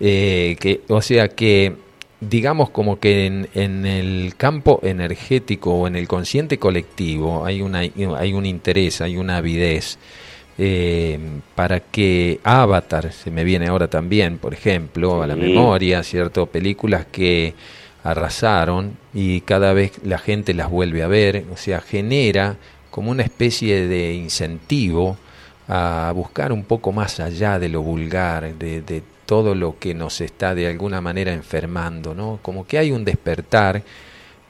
[0.00, 1.72] eh, que, o sea que
[2.20, 7.78] digamos como que en, en, el campo energético o en el consciente colectivo hay una
[7.78, 9.98] hay un interés, hay una avidez
[10.58, 11.18] eh,
[11.54, 17.06] para que Avatar se me viene ahora también, por ejemplo, a la memoria, cierto, películas
[17.10, 17.54] que
[18.02, 22.56] arrasaron y cada vez la gente las vuelve a ver, o sea, genera
[22.90, 25.18] como una especie de incentivo
[25.68, 30.54] a buscar un poco más allá de lo vulgar, de, todo lo que nos está
[30.54, 32.38] de alguna manera enfermando, ¿no?
[32.42, 33.82] Como que hay un despertar.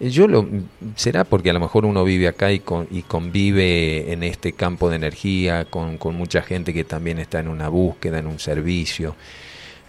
[0.00, 0.46] Eh, yo lo
[0.94, 4.90] será porque a lo mejor uno vive acá y, con, y convive en este campo
[4.90, 9.14] de energía con, con mucha gente que también está en una búsqueda, en un servicio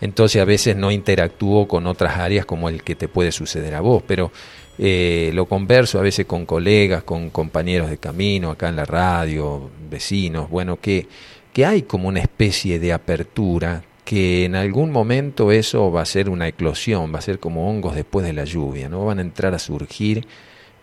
[0.01, 3.81] entonces a veces no interactúo con otras áreas como el que te puede suceder a
[3.81, 4.31] vos, pero
[4.77, 9.69] eh, lo converso a veces con colegas, con compañeros de camino, acá en la radio,
[9.89, 11.07] vecinos, bueno, que,
[11.51, 16.29] que hay como una especie de apertura que en algún momento eso va a ser
[16.29, 19.03] una eclosión, va a ser como hongos después de la lluvia, ¿no?
[19.03, 20.25] Van a entrar a surgir,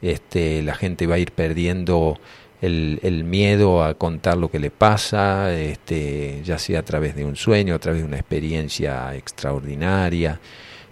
[0.03, 2.19] este, la gente va a ir perdiendo
[2.61, 7.25] el, el, miedo a contar lo que le pasa, este, ya sea a través de
[7.25, 10.39] un sueño, a través de una experiencia extraordinaria.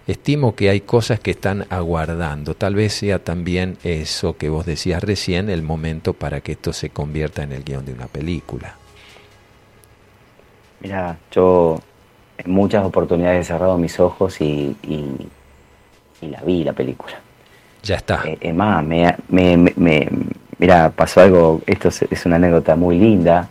[0.07, 2.55] Estimo que hay cosas que están aguardando.
[2.55, 6.89] Tal vez sea también eso que vos decías recién, el momento para que esto se
[6.89, 8.75] convierta en el guion de una película.
[10.81, 11.79] Mira, yo
[12.37, 17.15] en muchas oportunidades he cerrado mis ojos y, y, la vi, la película.
[17.83, 18.21] Ya está.
[18.25, 20.07] Eh, es más, me, me, me,
[20.57, 23.49] mira, pasó algo, esto es, una anécdota muy linda.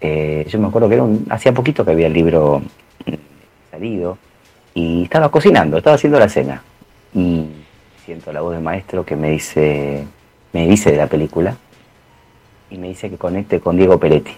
[0.00, 2.62] Eh, yo me acuerdo que era un, hacía poquito que había el libro
[3.70, 4.18] salido
[4.74, 6.62] y estaba cocinando, estaba haciendo la cena
[7.14, 7.46] y
[8.04, 10.04] siento la voz del maestro que me dice,
[10.52, 11.56] me dice de la película
[12.70, 14.32] y me dice que conecte con Diego Peretti.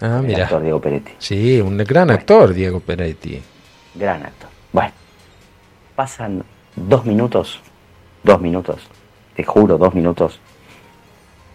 [0.00, 1.12] Ah, el actor Diego Peretti.
[1.18, 3.40] Sí, un gran actor, Diego Peretti.
[3.94, 4.50] Gran actor.
[4.72, 4.92] Bueno,
[5.94, 6.44] pasan
[6.76, 7.60] dos minutos,
[8.22, 8.80] dos minutos,
[9.36, 10.40] te juro, dos minutos.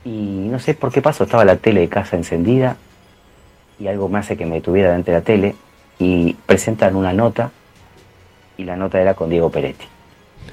[0.05, 2.77] Y no sé por qué pasó, estaba la tele de casa encendida
[3.79, 5.55] y algo me hace que me detuviera delante de la tele
[5.99, 7.51] y presentan una nota
[8.57, 9.85] y la nota era con Diego Peretti.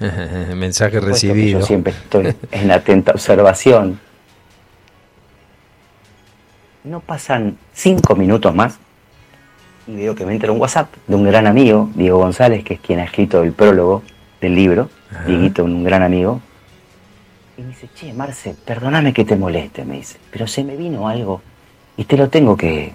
[0.54, 1.60] Mensaje recibido.
[1.60, 4.00] Yo siempre estoy en atenta observación
[6.86, 8.78] no pasan cinco minutos más
[9.86, 12.80] y veo que me entra un WhatsApp de un gran amigo, Diego González, que es
[12.80, 14.02] quien ha escrito el prólogo
[14.40, 14.88] del libro,
[15.26, 16.40] Dieguito, un gran amigo.
[17.56, 21.08] Y me dice, che, Marce, perdóname que te moleste, me dice, pero se me vino
[21.08, 21.40] algo
[21.96, 22.92] y te lo tengo que,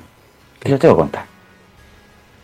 [0.60, 1.26] te lo tengo que contar.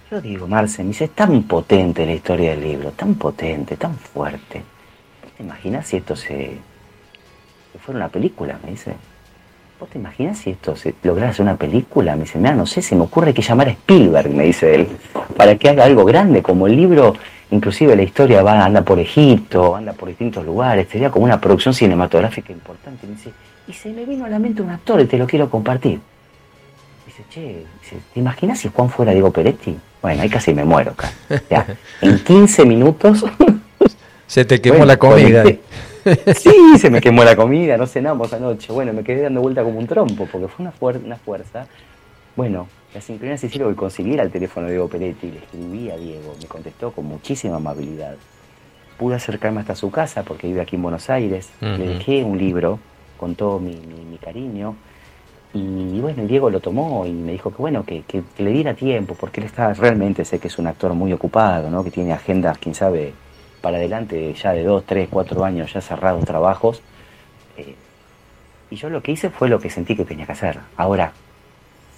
[0.09, 3.95] Yo digo, Marce, me dice, es tan potente la historia del libro, tan potente, tan
[3.95, 4.63] fuerte.
[5.35, 6.57] ¿Te imaginas si esto se,
[7.73, 8.57] se fuera una película?
[8.63, 8.95] Me dice.
[9.79, 12.15] ¿Vos te imaginas si esto se lograra hacer una película?
[12.15, 14.87] Me dice, mira, no sé, se me ocurre que llamar a Spielberg, me dice él,
[15.35, 17.13] para que haga algo grande, como el libro,
[17.51, 21.75] inclusive la historia va, anda por Egipto, anda por distintos lugares, sería como una producción
[21.75, 23.05] cinematográfica importante.
[23.05, 23.31] Me dice,
[23.67, 25.99] y se me vino a la mente un actor y te lo quiero compartir.
[27.05, 27.63] Dice, che,
[28.13, 29.77] ¿te imaginas si Juan fuera Diego Peretti?
[30.01, 31.11] Bueno, ahí casi me muero, acá.
[32.01, 33.23] en 15 minutos...
[34.25, 35.43] se te quemó la comida.
[36.35, 38.71] Sí, se me quemó la comida, no cenamos anoche.
[38.71, 41.67] Bueno, me quedé dando vuelta como un trompo, porque fue una, una fuerza.
[42.35, 45.97] Bueno, la sincronía se hicieron que conseguir al teléfono de Diego Peretti, le escribí a
[45.97, 48.15] Diego, me contestó con muchísima amabilidad.
[48.97, 52.79] Pude acercarme hasta su casa, porque vive aquí en Buenos Aires, le dejé un libro
[53.17, 53.77] con todo mi,
[54.21, 54.75] cariño.
[55.53, 59.15] Y bueno, Diego lo tomó y me dijo que bueno, que, que, le diera tiempo,
[59.19, 61.83] porque él está realmente, sé que es un actor muy ocupado, ¿no?
[61.83, 63.13] que tiene agendas, quién sabe,
[63.61, 66.81] para adelante ya de dos, tres, cuatro años ya cerrados trabajos.
[67.57, 67.75] Eh,
[68.69, 70.59] y yo lo que hice fue lo que sentí que tenía que hacer.
[70.75, 71.13] Ahora,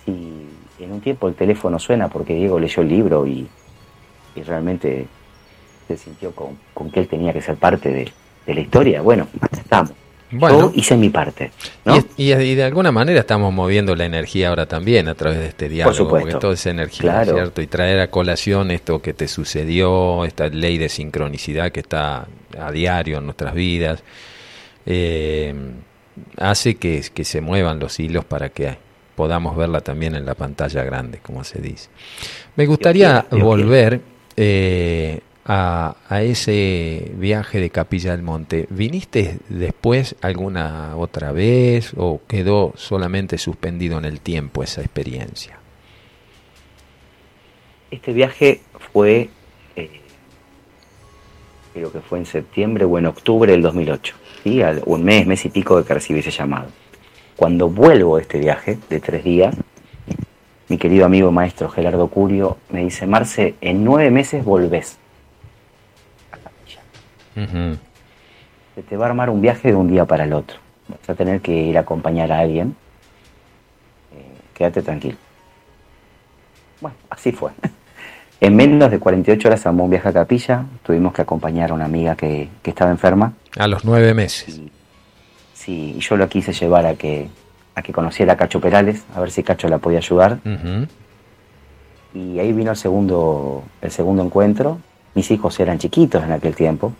[0.05, 0.47] si
[0.79, 3.47] en un tiempo el teléfono suena porque Diego leyó el libro y,
[4.45, 5.05] realmente
[5.85, 8.09] se sintió con, con, que él tenía que ser parte de,
[8.45, 9.91] de la historia, bueno, estamos.
[10.31, 11.51] Bueno, Yo hice mi parte.
[12.17, 16.09] Y, de alguna manera estamos moviendo la energía ahora también a través de este diálogo,
[16.09, 17.61] porque todo es energía, ¿cierto?
[17.61, 22.27] Y traer a colación esto que te sucedió, esta ley de sincronicidad que está
[22.59, 24.03] a diario en nuestras vidas,
[24.85, 25.53] eh,
[26.37, 28.77] hace que, que se muevan los hilos para que
[29.15, 31.89] podamos verla también en la pantalla grande, como se dice.
[32.55, 33.99] Me gustaría volver
[34.37, 35.19] eh,
[35.51, 43.39] a, ese viaje de Capilla del Monte, ¿viniste después alguna otra vez o quedó solamente
[43.39, 45.57] suspendido en el tiempo esa experiencia?
[47.89, 48.61] Este viaje
[48.93, 49.29] fue,
[49.75, 50.01] eh,
[51.73, 54.61] creo que fue en septiembre o en octubre del 2008, ¿sí?
[54.85, 56.67] un mes, mes y pico de que recibí ese llamado.
[57.35, 59.55] Cuando vuelvo a este viaje de tres días,
[60.67, 64.98] mi querido amigo maestro Gerardo Curio me dice, Marce, en nueve meses volvés
[68.75, 70.57] se te va a armar un viaje de un día para el otro.
[70.87, 72.75] Vas a tener que ir a acompañar a alguien.
[74.13, 74.23] Eh,
[74.53, 75.17] quédate tranquilo.
[76.81, 77.51] Bueno, así fue.
[78.41, 80.63] En menos de 48 horas armó un viaje a Capilla.
[80.83, 83.33] Tuvimos que acompañar a una amiga que, estaba enferma.
[83.57, 84.61] A los nueve meses.
[85.53, 87.27] sí, y yo lo quise llevar a que,
[87.75, 90.39] a que conociera a Cacho Perales, a ver si Cacho la podía ayudar.
[92.13, 94.79] Y ahí vino el segundo, el segundo encuentro.
[95.15, 96.93] Mis hijos eran chiquitos en aquel tiempo.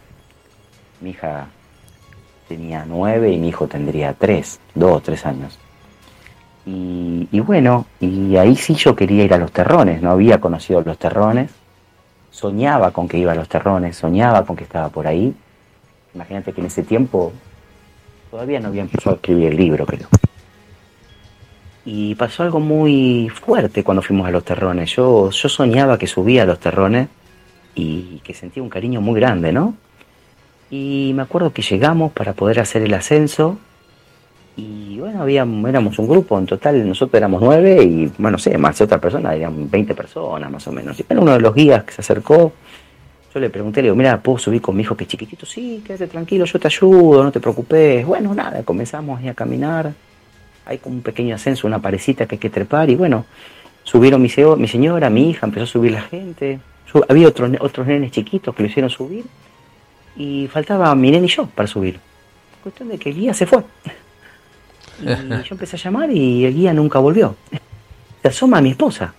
[1.02, 1.48] Mi hija
[2.48, 5.58] tenía nueve y mi hijo tendría tres, dos tres años.
[6.66, 11.00] Y, bueno, y ahí sí yo quería ir a los terrones, no había conocido los
[11.00, 11.52] terrones.
[12.32, 15.34] soñaba con que iba a los terrones, soñaba con que estaba por ahí.
[16.14, 17.34] Imagínate que en ese tiempo
[18.30, 20.08] todavía no había empezado a escribir el libro, creo.
[21.86, 24.96] Y pasó algo muy fuerte cuando fuimos a los terrones.
[24.96, 27.08] Yo, yo soñaba que subía a los terrones
[27.74, 29.74] y que sentía un cariño muy grande, ¿no?
[30.70, 33.58] Y me acuerdo que llegamos para poder hacer el ascenso
[34.60, 38.58] y bueno, habíamos, éramos un grupo, en total nosotros éramos nueve y bueno, no sé,
[38.58, 41.00] más otra persona, eran 20 personas más o menos.
[41.00, 42.52] Y era uno de los guías que se acercó,
[43.34, 45.46] yo le pregunté, le digo, mira, ¿puedo subir con mi hijo que es chiquitito?
[45.46, 48.06] Sí, quédate tranquilo, yo te ayudo, no te preocupes.
[48.06, 49.94] Bueno, nada, comenzamos a caminar,
[50.66, 53.26] hay como un pequeño ascenso, una parecita que hay que trepar y bueno,
[53.84, 56.60] subieron mi, mi señora, mi hija, empezó a subir la gente,
[57.08, 59.24] había otros, otros nenes chiquitos que lo hicieron subir
[60.16, 62.00] y faltaba mi nene y yo para subir.
[62.64, 63.64] Cuestión de que el guía se fue.
[65.02, 67.38] Y yo empecé a llamar y el guía nunca volvió.
[68.22, 69.14] Se asoma a mi esposa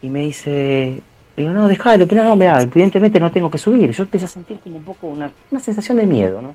[0.00, 1.02] y me dice,
[1.36, 3.90] digo, no, déjalo, pero no, mira, evidentemente no tengo que subir.
[3.90, 6.54] Yo empecé a sentir como un poco una, una sensación de miedo, ¿no?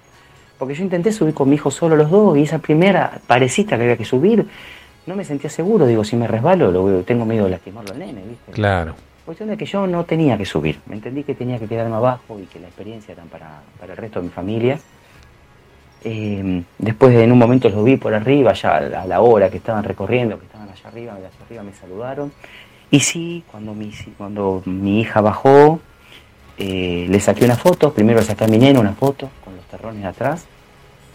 [0.57, 3.83] Porque yo intenté subir con mi hijo solo los dos y esa primera parecita que
[3.83, 4.45] había que subir,
[5.05, 5.85] no me sentía seguro.
[5.85, 8.51] Digo, si me resbalo, lo, tengo miedo de lastimarlo al nene, ¿viste?
[8.53, 8.95] Claro.
[9.25, 10.79] Cuestión de que yo no tenía que subir.
[10.85, 13.97] Me entendí que tenía que quedarme abajo y que la experiencia era para, para el
[13.97, 14.79] resto de mi familia.
[16.03, 19.83] Eh, después en un momento los vi por arriba, ya a la hora que estaban
[19.83, 22.31] recorriendo, que estaban allá arriba, allá arriba me saludaron.
[22.91, 25.79] Y sí, cuando mi, cuando mi hija bajó,
[26.59, 29.65] eh, le saqué una foto, primero le saqué a mi nena una foto con los
[29.65, 30.45] terrones atrás,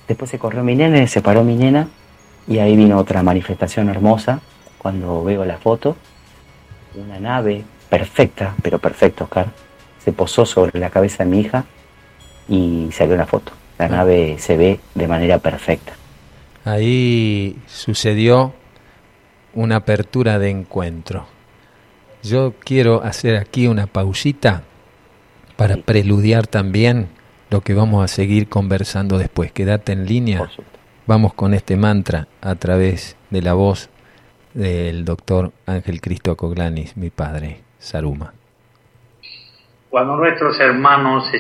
[0.09, 1.87] después se corrió mi nena, se paró mi nena
[2.49, 4.41] y ahí vino otra manifestación hermosa
[4.79, 5.97] cuando veo la foto,
[6.97, 9.49] una nave perfecta, pero perfecta Oscar,
[10.03, 11.65] se posó sobre la cabeza de mi hija
[12.49, 15.95] y salió una foto la nave se ve de manera perfecta.
[16.67, 18.53] Ahí sucedió
[19.55, 21.27] una apertura de encuentro.
[22.23, 24.65] Yo quiero hacer aquí una pausita
[25.57, 27.09] para preludiar también
[27.49, 29.51] lo que vamos a seguir conversando después.
[29.51, 30.51] Quédate en línea.
[31.07, 33.89] Vamos con este mantra a través de la voz
[34.53, 38.33] del doctor Ángel Cristo Acoglanis, mi padre, Saruma.
[39.89, 41.33] Cuando nuestros hermanos